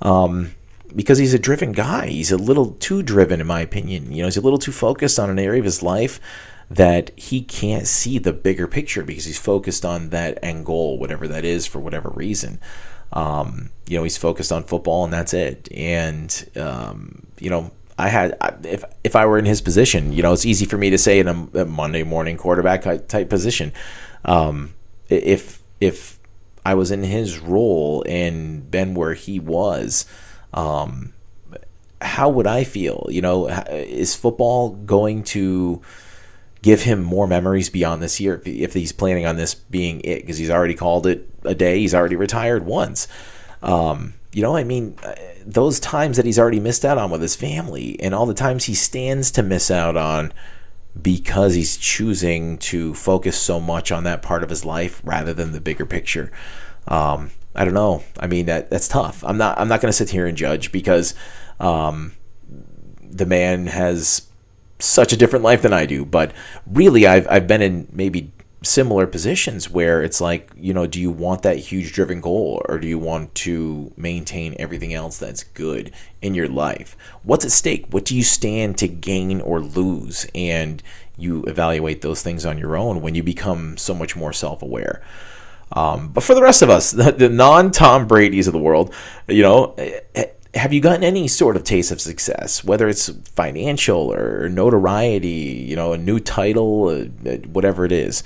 [0.02, 0.56] Um,
[0.96, 2.08] because he's a driven guy.
[2.08, 4.12] He's a little too driven, in my opinion.
[4.12, 6.20] You know, he's a little too focused on an area of his life
[6.70, 11.28] that he can't see the bigger picture because he's focused on that end goal, whatever
[11.28, 12.60] that is, for whatever reason.
[13.14, 15.70] Um, you know, he's focused on football and that's it.
[15.72, 20.34] And um, you know, I had if if I were in his position, you know,
[20.34, 23.72] it's easy for me to say in a, a Monday morning quarterback type position.
[24.26, 24.74] Um,
[25.08, 26.20] if if
[26.66, 30.06] I was in his role and been where he was,
[30.56, 31.14] um,
[32.02, 33.08] how would I feel?
[33.10, 35.82] You know, is football going to
[36.62, 40.22] give him more memories beyond this year if he's planning on this being it?
[40.22, 41.80] Because he's already called it a day.
[41.80, 43.08] He's already retired once.
[43.62, 47.22] Um, you know, I mean, uh, those times that he's already missed out on with
[47.22, 50.34] his family, and all the times he stands to miss out on
[51.02, 55.52] because he's choosing to focus so much on that part of his life rather than
[55.52, 56.32] the bigger picture.
[56.88, 58.04] Um, I don't know.
[58.20, 59.24] I mean that that's tough.
[59.24, 61.16] I'm not I'm not going to sit here and judge because
[61.60, 62.14] um,
[63.02, 64.28] the man has
[64.80, 66.06] such a different life than I do.
[66.06, 66.34] But
[66.68, 68.32] really, I've I've been in maybe
[68.64, 72.80] similar positions where it's like you know, do you want that huge driven goal or
[72.80, 75.92] do you want to maintain everything else that's good
[76.22, 76.98] in your life?
[77.24, 77.86] What's at stake?
[77.92, 80.28] What do you stand to gain or lose?
[80.36, 80.82] And
[81.18, 85.02] you evaluate those things on your own when you become so much more self aware.
[85.72, 88.94] Um, but for the rest of us, the, the non Tom Brady's of the world,
[89.28, 93.10] you know, eh, eh, have you gotten any sort of taste of success, whether it's
[93.10, 98.24] financial or notoriety, you know, a new title, uh, uh, whatever it is?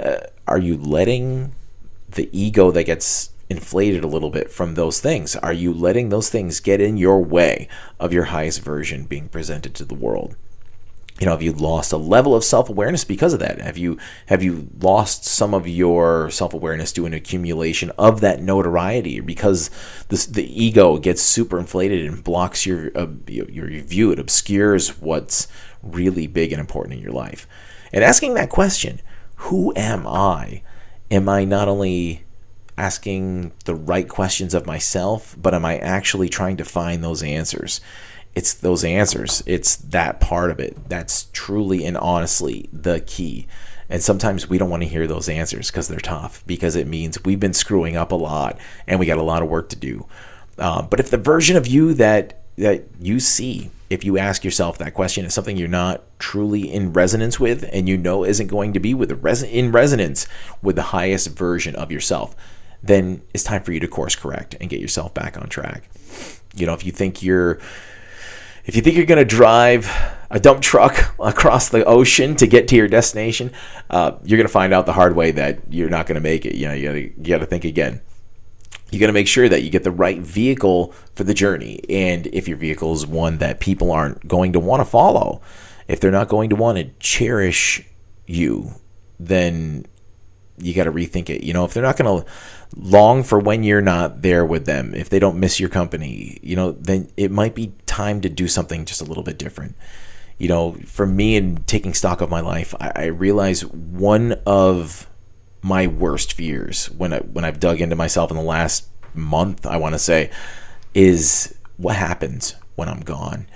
[0.00, 1.52] Uh, are you letting
[2.10, 5.36] the ego that gets inflated a little bit from those things?
[5.36, 7.68] Are you letting those things get in your way
[8.00, 10.36] of your highest version being presented to the world?
[11.18, 13.60] You know have you lost a level of self-awareness because of that?
[13.60, 19.20] Have you have you lost some of your self-awareness due an accumulation of that notoriety?
[19.20, 19.70] Because
[20.08, 24.12] this, the ego gets super inflated and blocks your, uh, your view.
[24.12, 25.48] It obscures what's
[25.82, 27.48] really big and important in your life.
[27.92, 29.00] And asking that question
[29.42, 30.62] who am i?
[31.10, 32.24] Am i not only
[32.76, 37.80] asking the right questions of myself but am i actually trying to find those answers
[38.38, 39.42] it's those answers.
[39.46, 43.48] It's that part of it that's truly and honestly the key.
[43.88, 47.24] And sometimes we don't want to hear those answers because they're tough, because it means
[47.24, 50.06] we've been screwing up a lot and we got a lot of work to do.
[50.56, 54.78] Uh, but if the version of you that that you see, if you ask yourself
[54.78, 58.72] that question, is something you're not truly in resonance with, and you know isn't going
[58.72, 60.28] to be with the res- in resonance
[60.62, 62.36] with the highest version of yourself,
[62.84, 65.90] then it's time for you to course correct and get yourself back on track.
[66.54, 67.58] You know, if you think you're
[68.68, 69.90] if you think you're going to drive
[70.30, 73.50] a dump truck across the ocean to get to your destination,
[73.88, 76.44] uh, you're going to find out the hard way that you're not going to make
[76.44, 76.54] it.
[76.54, 78.02] You know, you got to think again.
[78.90, 82.26] You got to make sure that you get the right vehicle for the journey, and
[82.28, 85.40] if your vehicle is one that people aren't going to want to follow,
[85.88, 87.86] if they're not going to want to cherish
[88.26, 88.72] you,
[89.18, 89.86] then
[90.58, 91.42] you got to rethink it.
[91.42, 92.30] You know, if they're not going to
[92.76, 96.56] long for when you're not there with them, if they don't miss your company, you
[96.56, 99.74] know, then it might be time to do something just a little bit different.
[100.38, 105.08] You know, for me in taking stock of my life, I, I realize one of
[105.62, 109.76] my worst fears when I when I've dug into myself in the last month, I
[109.78, 110.30] want to say,
[110.94, 113.48] is what happens when I'm gone.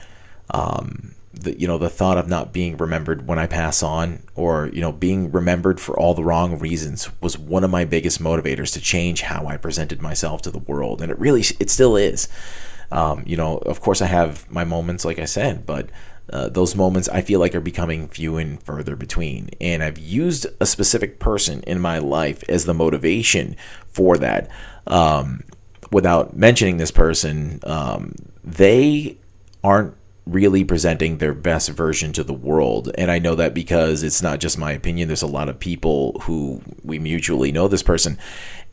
[0.51, 4.69] Um, the you know the thought of not being remembered when I pass on or
[4.73, 8.73] you know being remembered for all the wrong reasons was one of my biggest motivators
[8.75, 12.29] to change how I presented myself to the world and it really it still is
[12.93, 15.91] um, you know of course I have my moments like I said but
[16.33, 19.51] uh, those moments I feel like are becoming few and further between.
[19.61, 23.57] And I've used a specific person in my life as the motivation
[23.89, 24.49] for that.
[24.87, 25.43] Um,
[25.91, 29.19] without mentioning this person, um, they
[29.63, 32.91] aren't really presenting their best version to the world.
[32.97, 36.19] And I know that because it's not just my opinion, there's a lot of people
[36.23, 38.17] who we mutually know this person.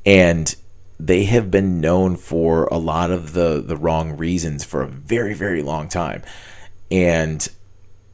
[0.05, 0.55] And
[0.99, 5.33] they have been known for a lot of the, the wrong reasons for a very,
[5.33, 6.21] very long time.
[6.91, 7.47] And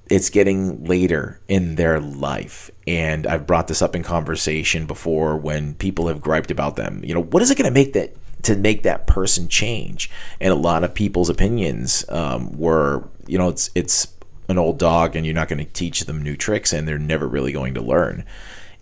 [0.07, 2.69] it's getting later in their life.
[2.85, 7.03] And I've brought this up in conversation before when people have griped about them.
[7.03, 10.11] You know, what is it going to make that to make that person change?
[10.39, 14.13] And a lot of people's opinions um, were, you know, it's it's
[14.47, 17.27] an old dog, and you're not going to teach them new tricks, and they're never
[17.27, 18.23] really going to learn.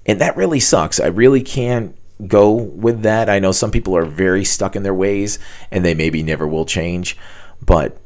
[0.06, 1.00] And that really sucks.
[1.00, 1.96] I really can't
[2.28, 3.30] go with that.
[3.30, 5.40] I know some people are very stuck in their ways,
[5.72, 7.18] and they maybe never will change,
[7.62, 7.98] but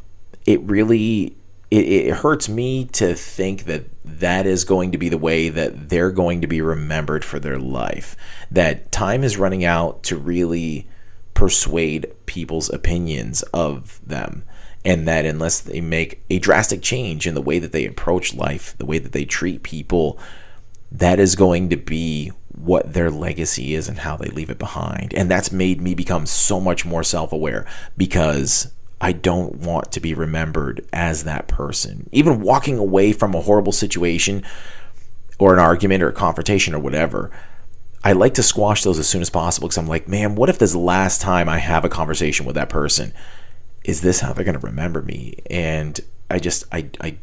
[0.45, 1.35] it really
[1.69, 5.89] it, it hurts me to think that that is going to be the way that
[5.89, 8.15] they're going to be remembered for their life.
[8.49, 10.87] That time is running out to really
[11.33, 14.43] persuade people's opinions of them.
[14.85, 18.73] And that unless they make a drastic change in the way that they approach life,
[18.77, 20.17] the way that they treat people,
[20.89, 25.13] that is going to be what their legacy is and how they leave it behind.
[25.13, 29.99] And that's made me become so much more self aware because I don't want to
[29.99, 32.09] be remembered as that person.
[32.11, 34.43] Even walking away from a horrible situation
[35.39, 37.31] or an argument or a confrontation or whatever,
[38.03, 40.57] I like to squash those as soon as possible because I'm like, man, what if
[40.57, 43.13] this last time I have a conversation with that person?
[43.83, 45.35] Is this how they're going to remember me?
[45.49, 45.99] And
[46.29, 47.17] I just, I, I,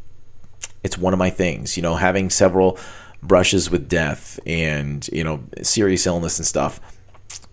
[0.84, 2.78] it's one of my things, you know, having several
[3.26, 6.80] brushes with death and, you know, serious illness and stuff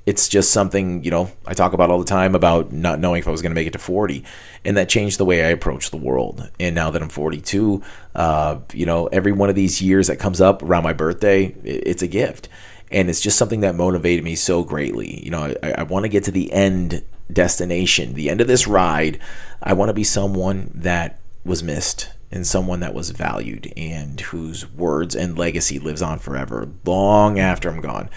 [0.05, 3.27] it's just something you know I talk about all the time about not knowing if
[3.27, 4.23] I was going to make it to 40,
[4.65, 6.49] and that changed the way I approach the world.
[6.59, 7.83] And now that I'm 42,
[8.15, 12.01] uh, you know, every one of these years that comes up around my birthday, it's
[12.01, 12.49] a gift,
[12.91, 15.23] and it's just something that motivated me so greatly.
[15.23, 18.67] You know, I, I want to get to the end destination, the end of this
[18.67, 19.19] ride.
[19.61, 24.69] I want to be someone that was missed and someone that was valued and whose
[24.71, 28.09] words and legacy lives on forever, long after I'm gone.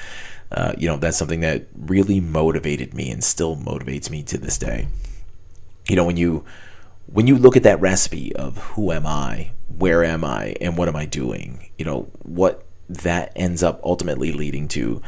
[0.53, 4.57] Uh, you know, that's something that really motivated me and still motivates me to this
[4.57, 4.87] day.
[5.89, 6.45] You know, when you
[7.07, 10.89] when you look at that recipe of who am I, where am I, and what
[10.89, 15.03] am I doing, you know, what that ends up ultimately leading to,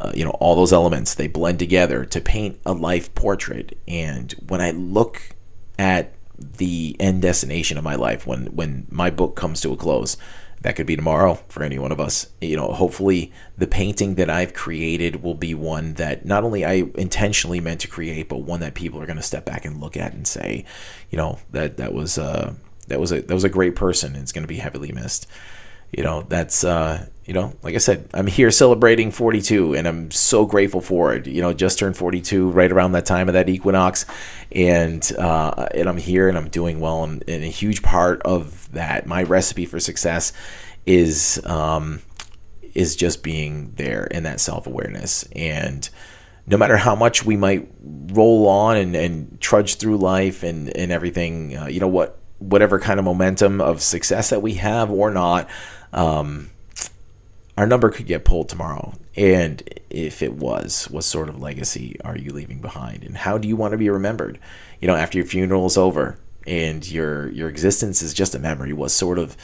[0.00, 3.76] uh, you know, all those elements they blend together to paint a life portrait.
[3.86, 5.34] And when I look
[5.78, 6.14] at
[6.58, 10.16] the end destination of my life, when when my book comes to a close,
[10.62, 12.28] that could be tomorrow for any one of us.
[12.40, 16.84] You know, hopefully the painting that I've created will be one that not only I
[16.94, 19.96] intentionally meant to create, but one that people are going to step back and look
[19.96, 20.64] at and say,
[21.10, 22.54] you know, that that was uh,
[22.88, 24.14] that was a that was a great person.
[24.14, 25.26] And it's going to be heavily missed.
[25.90, 30.10] You know, that's uh, you know, like I said, I'm here celebrating 42, and I'm
[30.10, 31.26] so grateful for it.
[31.28, 34.06] You know, just turned 42 right around that time of that equinox,
[34.50, 37.04] and uh, and I'm here and I'm doing well.
[37.04, 40.32] And, and a huge part of that, my recipe for success,
[40.84, 42.02] is um,
[42.74, 45.24] is just being there in that self awareness.
[45.36, 45.88] And
[46.48, 50.90] no matter how much we might roll on and, and trudge through life and and
[50.90, 55.12] everything, uh, you know what, whatever kind of momentum of success that we have or
[55.12, 55.48] not.
[55.92, 56.50] Um,
[57.56, 58.94] our number could get pulled tomorrow.
[59.16, 63.04] And if it was, what sort of legacy are you leaving behind?
[63.04, 64.38] And how do you want to be remembered?
[64.80, 68.72] You know, after your funeral is over and your your existence is just a memory,
[68.72, 69.36] what sort of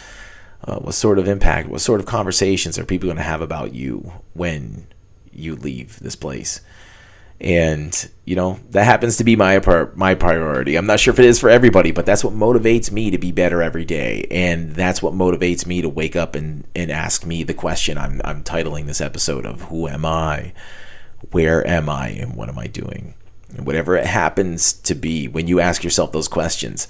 [0.64, 3.74] uh, what sort of impact, what sort of conversations are people going to have about
[3.74, 4.86] you when
[5.32, 6.60] you leave this place?
[7.40, 9.60] And you know that happens to be my
[9.94, 10.76] my priority.
[10.76, 13.30] I'm not sure if it is for everybody, but that's what motivates me to be
[13.30, 17.44] better every day, and that's what motivates me to wake up and and ask me
[17.44, 20.52] the question I'm I'm titling this episode of Who am I,
[21.30, 23.14] where am I, and what am I doing,
[23.56, 25.28] and whatever it happens to be.
[25.28, 26.88] When you ask yourself those questions,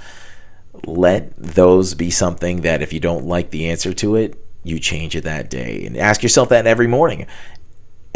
[0.87, 5.15] let those be something that if you don't like the answer to it, you change
[5.15, 5.85] it that day.
[5.85, 7.27] And ask yourself that every morning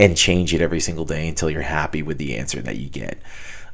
[0.03, 3.18] and change it every single day until you're happy with the answer that you get.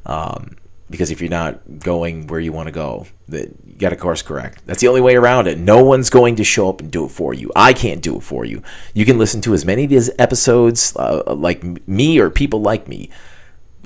[0.05, 0.57] Um,
[0.87, 4.61] because if you're not going where you want to go, that you got course correct.
[4.65, 5.57] That's the only way around it.
[5.57, 7.51] No one's going to show up and do it for you.
[7.55, 8.61] I can't do it for you.
[8.93, 12.87] You can listen to as many of these episodes uh, like me or people like
[12.87, 13.09] me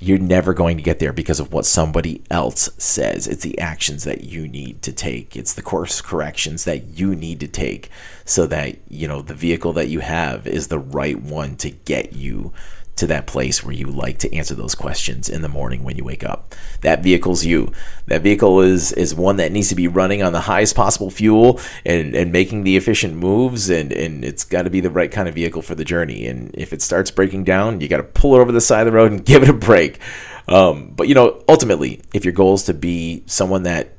[0.04, 3.26] you're never going to get there because of what somebody else says.
[3.26, 5.38] It's the actions that you need to take.
[5.38, 7.90] It's the course corrections that you need to take
[8.26, 12.12] so that, you know, the vehicle that you have is the right one to get
[12.14, 12.52] you
[12.96, 16.04] to that place where you like to answer those questions in the morning when you
[16.04, 16.54] wake up.
[16.82, 17.72] That vehicle's you.
[18.08, 21.60] That vehicle is is one that needs to be running on the highest possible fuel
[21.86, 25.28] and, and making the efficient moves and, and it's got to be the right kind
[25.28, 26.28] of vehicle for the journey.
[26.28, 28.94] And if it starts breaking down, you got to pull it over the side of
[28.94, 30.00] the road and give it a break.
[30.48, 33.96] Um, but you know, ultimately, if your goal is to be someone that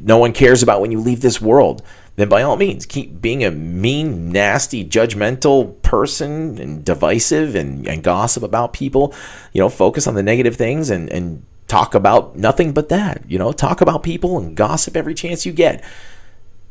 [0.00, 1.82] no one cares about when you leave this world,
[2.16, 8.02] then by all means, keep being a mean, nasty, judgmental person and divisive and, and
[8.02, 9.14] gossip about people.
[9.52, 13.22] You know, focus on the negative things and, and talk about nothing but that.
[13.28, 15.82] You know, talk about people and gossip every chance you get.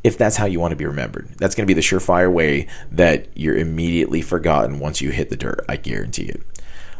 [0.04, 2.66] If that's how you want to be remembered, that's going to be the surefire way
[2.90, 5.64] that you're immediately forgotten once you hit the dirt.
[5.68, 6.42] I guarantee it.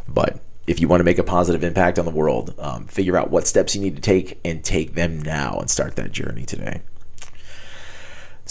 [0.07, 3.30] But if you want to make a positive impact on the world, um, figure out
[3.30, 6.82] what steps you need to take and take them now and start that journey today.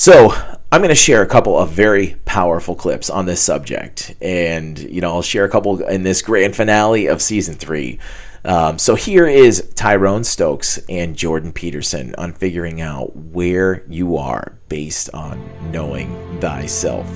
[0.01, 0.31] So,
[0.71, 4.15] I'm going to share a couple of very powerful clips on this subject.
[4.19, 7.99] And, you know, I'll share a couple in this grand finale of season three.
[8.43, 14.57] Um, so, here is Tyrone Stokes and Jordan Peterson on figuring out where you are
[14.69, 17.07] based on knowing thyself.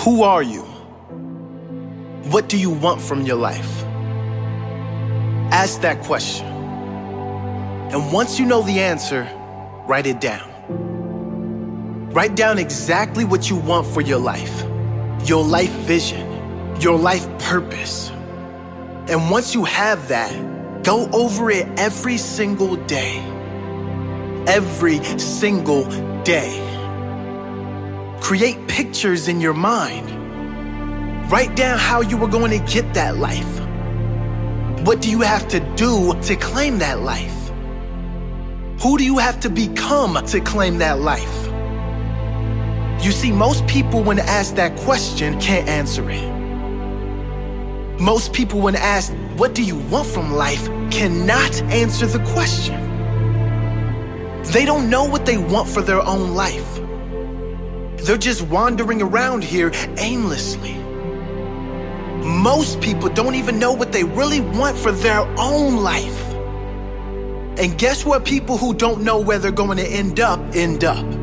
[0.00, 0.64] Who are you?
[2.32, 3.82] What do you want from your life?
[5.50, 6.48] Ask that question.
[6.48, 9.22] And once you know the answer,
[9.88, 10.51] write it down.
[12.12, 14.64] Write down exactly what you want for your life,
[15.24, 16.28] your life vision,
[16.78, 18.10] your life purpose.
[19.08, 23.16] And once you have that, go over it every single day.
[24.46, 25.84] Every single
[26.22, 26.58] day.
[28.20, 30.10] Create pictures in your mind.
[31.30, 33.58] Write down how you were going to get that life.
[34.86, 37.50] What do you have to do to claim that life?
[38.82, 41.51] Who do you have to become to claim that life?
[43.02, 46.22] You see, most people, when asked that question, can't answer it.
[48.00, 52.80] Most people, when asked, What do you want from life, cannot answer the question.
[54.52, 56.76] They don't know what they want for their own life.
[58.04, 60.74] They're just wandering around here aimlessly.
[62.24, 66.22] Most people don't even know what they really want for their own life.
[67.58, 68.24] And guess what?
[68.24, 71.21] People who don't know where they're going to end up end up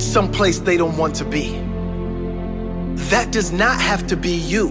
[0.00, 1.58] someplace they don't want to be.
[3.10, 4.68] That does not have to be you.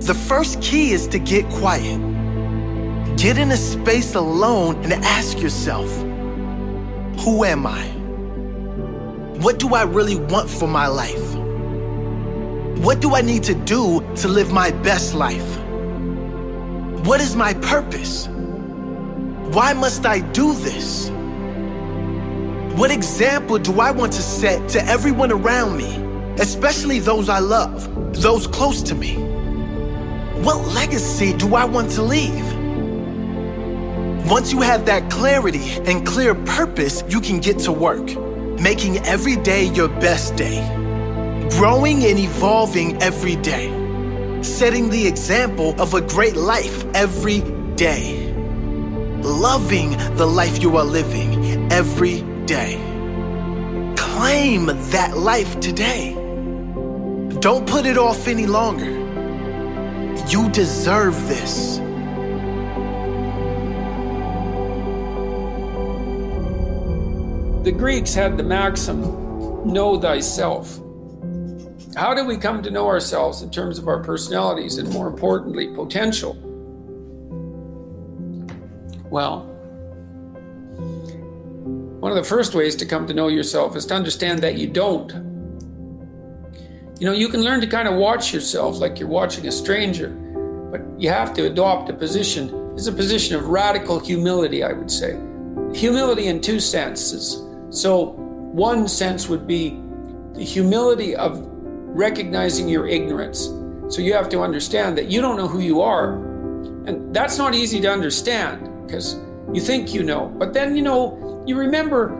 [0.00, 1.98] The first key is to get quiet.
[3.16, 5.90] Get in a space alone and ask yourself,
[7.20, 7.82] who am I?
[9.40, 11.34] What do I really want for my life?
[12.84, 15.58] What do I need to do to live my best life?
[17.06, 18.26] What is my purpose?
[19.52, 21.10] Why must I do this?
[22.76, 25.96] What example do I want to set to everyone around me,
[26.40, 27.88] especially those I love,
[28.22, 29.16] those close to me?
[30.42, 32.46] What legacy do I want to leave?
[34.30, 38.06] Once you have that clarity and clear purpose, you can get to work,
[38.60, 40.60] making every day your best day,
[41.58, 43.68] growing and evolving every day,
[44.42, 47.40] setting the example of a great life every
[47.74, 48.32] day,
[49.22, 52.29] loving the life you are living every day.
[53.96, 56.14] Claim that life today.
[57.38, 58.90] Don't put it off any longer.
[60.26, 61.76] You deserve this.
[67.62, 69.00] The Greeks had the maxim,
[69.72, 70.80] know thyself.
[71.94, 75.68] How do we come to know ourselves in terms of our personalities and, more importantly,
[75.68, 76.36] potential?
[79.08, 79.49] Well,
[82.00, 84.66] one of the first ways to come to know yourself is to understand that you
[84.66, 85.12] don't.
[86.98, 90.08] You know, you can learn to kind of watch yourself like you're watching a stranger,
[90.70, 92.72] but you have to adopt a position.
[92.72, 95.12] It's a position of radical humility, I would say.
[95.74, 97.42] Humility in two senses.
[97.68, 98.14] So,
[98.52, 99.78] one sense would be
[100.32, 103.44] the humility of recognizing your ignorance.
[103.94, 106.14] So, you have to understand that you don't know who you are.
[106.86, 109.20] And that's not easy to understand because
[109.52, 110.28] you think you know.
[110.38, 112.16] But then, you know, you remember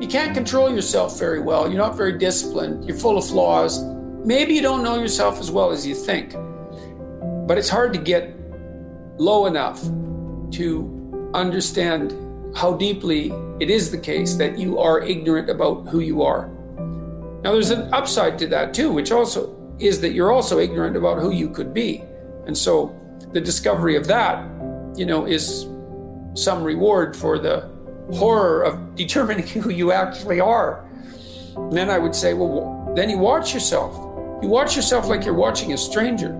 [0.00, 1.68] you can't control yourself very well.
[1.68, 2.86] You're not very disciplined.
[2.86, 3.82] You're full of flaws.
[4.24, 6.34] Maybe you don't know yourself as well as you think.
[7.46, 8.34] But it's hard to get
[9.18, 9.82] low enough
[10.52, 12.14] to understand
[12.56, 16.48] how deeply it is the case that you are ignorant about who you are.
[17.42, 21.18] Now, there's an upside to that too, which also is that you're also ignorant about
[21.18, 22.02] who you could be.
[22.46, 22.96] And so
[23.32, 24.44] the discovery of that,
[24.96, 25.66] you know, is
[26.34, 27.68] some reward for the
[28.14, 30.84] horror of determining who you actually are.
[31.56, 33.94] And then I would say, well, then you watch yourself.
[34.42, 36.30] You watch yourself like you're watching a stranger.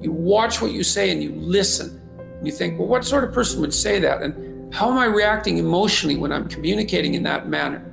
[0.00, 2.00] You watch what you say and you listen.
[2.18, 4.22] And you think, well, what sort of person would say that?
[4.22, 7.92] And how am I reacting emotionally when I'm communicating in that manner?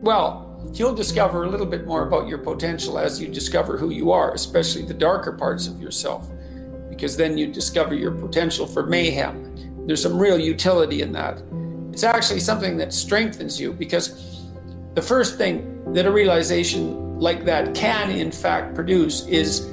[0.00, 4.10] Well, you'll discover a little bit more about your potential as you discover who you
[4.12, 6.28] are, especially the darker parts of yourself,
[6.88, 9.86] because then you discover your potential for mayhem.
[9.86, 11.42] There's some real utility in that.
[11.96, 14.50] It's actually something that strengthens you because
[14.92, 19.66] the first thing that a realization like that can, in fact, produce is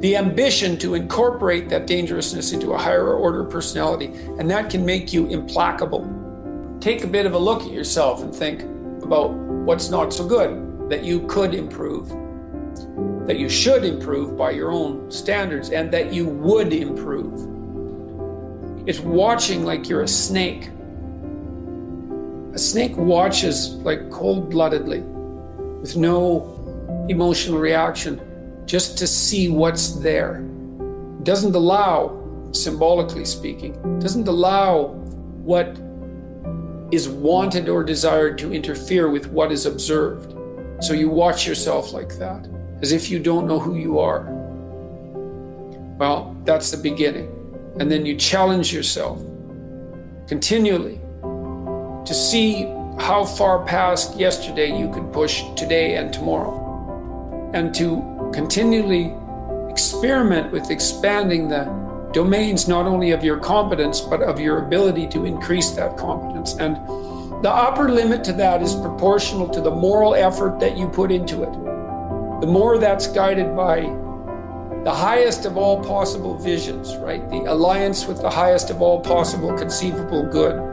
[0.00, 4.06] the ambition to incorporate that dangerousness into a higher order personality,
[4.38, 6.08] and that can make you implacable.
[6.80, 8.62] Take a bit of a look at yourself and think
[9.02, 12.08] about what's not so good that you could improve,
[13.26, 17.46] that you should improve by your own standards, and that you would improve.
[18.88, 20.70] It's watching like you're a snake.
[22.54, 25.00] A snake watches like cold bloodedly,
[25.80, 26.54] with no
[27.08, 28.20] emotional reaction
[28.66, 30.40] just to see what's there.
[31.22, 32.22] Doesn't allow,
[32.52, 34.88] symbolically speaking, doesn't allow
[35.44, 35.78] what
[36.90, 40.34] is wanted or desired to interfere with what is observed.
[40.80, 42.48] So you watch yourself like that,
[42.82, 44.24] as if you don't know who you are.
[45.98, 47.34] Well, that's the beginning.
[47.80, 49.20] And then you challenge yourself
[50.26, 51.00] continually
[52.04, 52.64] to see
[52.98, 57.50] how far past yesterday you can push today and tomorrow.
[57.54, 59.14] And to continually
[59.70, 61.64] experiment with expanding the
[62.12, 66.54] domains not only of your competence but of your ability to increase that competence.
[66.54, 66.76] And
[67.44, 71.44] the upper limit to that is proportional to the moral effort that you put into
[71.44, 71.52] it.
[72.40, 73.82] The more that's guided by
[74.84, 77.28] the highest of all possible visions right?
[77.30, 80.67] The alliance with the highest of all possible conceivable good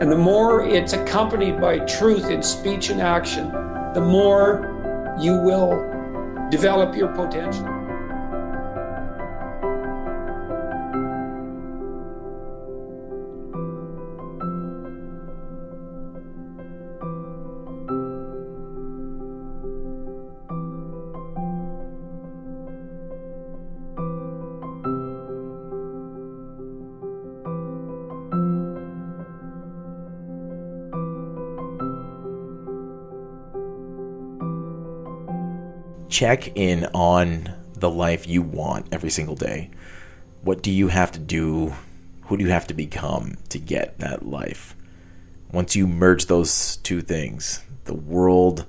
[0.00, 3.50] and the more it's accompanied by truth in speech and action
[3.94, 4.70] the more
[5.20, 5.94] you will
[6.50, 7.73] develop your potential.
[36.14, 39.68] Check in on the life you want every single day.
[40.42, 41.74] What do you have to do?
[42.22, 44.76] Who do you have to become to get that life?
[45.50, 48.64] Once you merge those two things, the world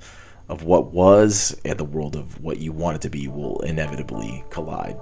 [0.50, 4.44] of what was and the world of what you want it to be will inevitably
[4.50, 5.00] collide.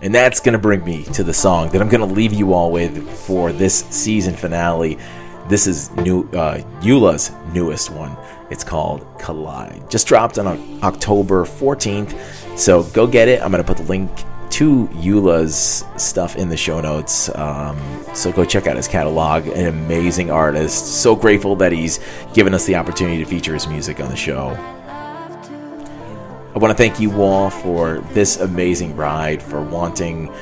[0.00, 2.54] And that's going to bring me to the song that I'm going to leave you
[2.54, 4.98] all with for this season finale.
[5.48, 8.16] This is new uh, Eula's newest one.
[8.50, 9.90] It's called Collide.
[9.90, 10.46] Just dropped on
[10.82, 12.58] October 14th.
[12.58, 13.42] So go get it.
[13.42, 14.10] I'm going to put the link
[14.50, 17.28] to Eula's stuff in the show notes.
[17.34, 17.78] Um,
[18.14, 19.46] so go check out his catalog.
[19.48, 21.02] An amazing artist.
[21.02, 22.00] So grateful that he's
[22.32, 24.50] given us the opportunity to feature his music on the show.
[26.54, 30.32] I want to thank you all for this amazing ride, for wanting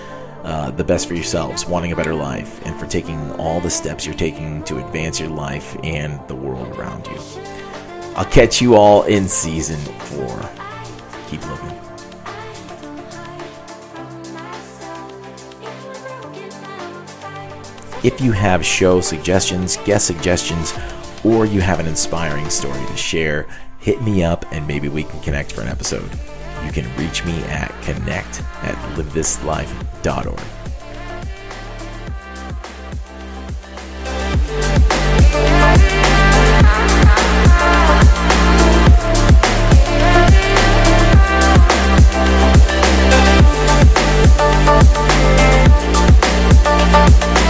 [0.44, 4.04] uh, the best for yourselves, wanting a better life, and for taking all the steps
[4.04, 7.18] you're taking to advance your life and the world around you.
[8.16, 10.50] I'll catch you all in season four.
[11.28, 11.78] Keep living.
[18.04, 20.74] If you have show suggestions, guest suggestions,
[21.22, 23.46] or you have an inspiring story to share,
[23.78, 26.10] hit me up and maybe we can connect for an episode
[26.64, 30.40] you can reach me at connect at livethislife.org.
[46.92, 47.41] Thank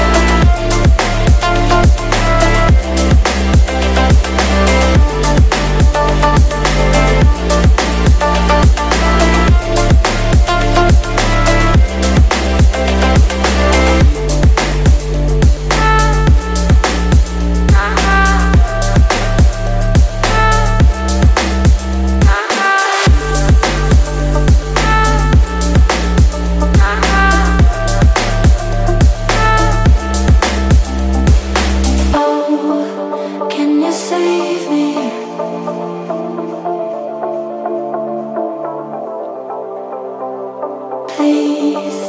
[41.23, 42.03] please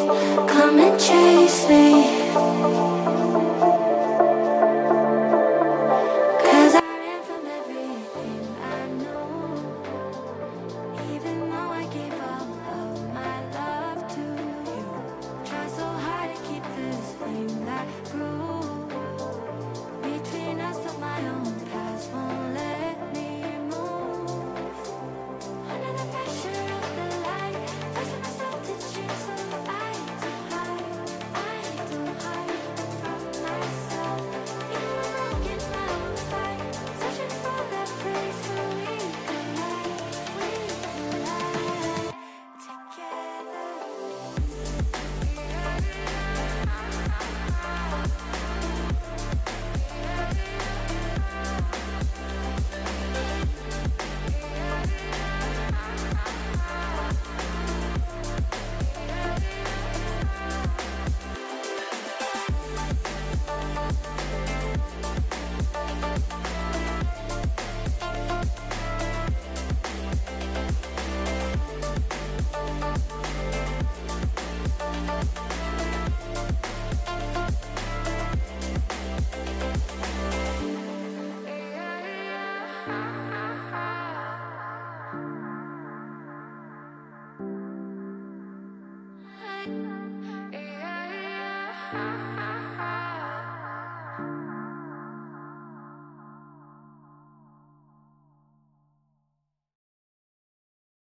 [0.50, 2.03] come and chase me.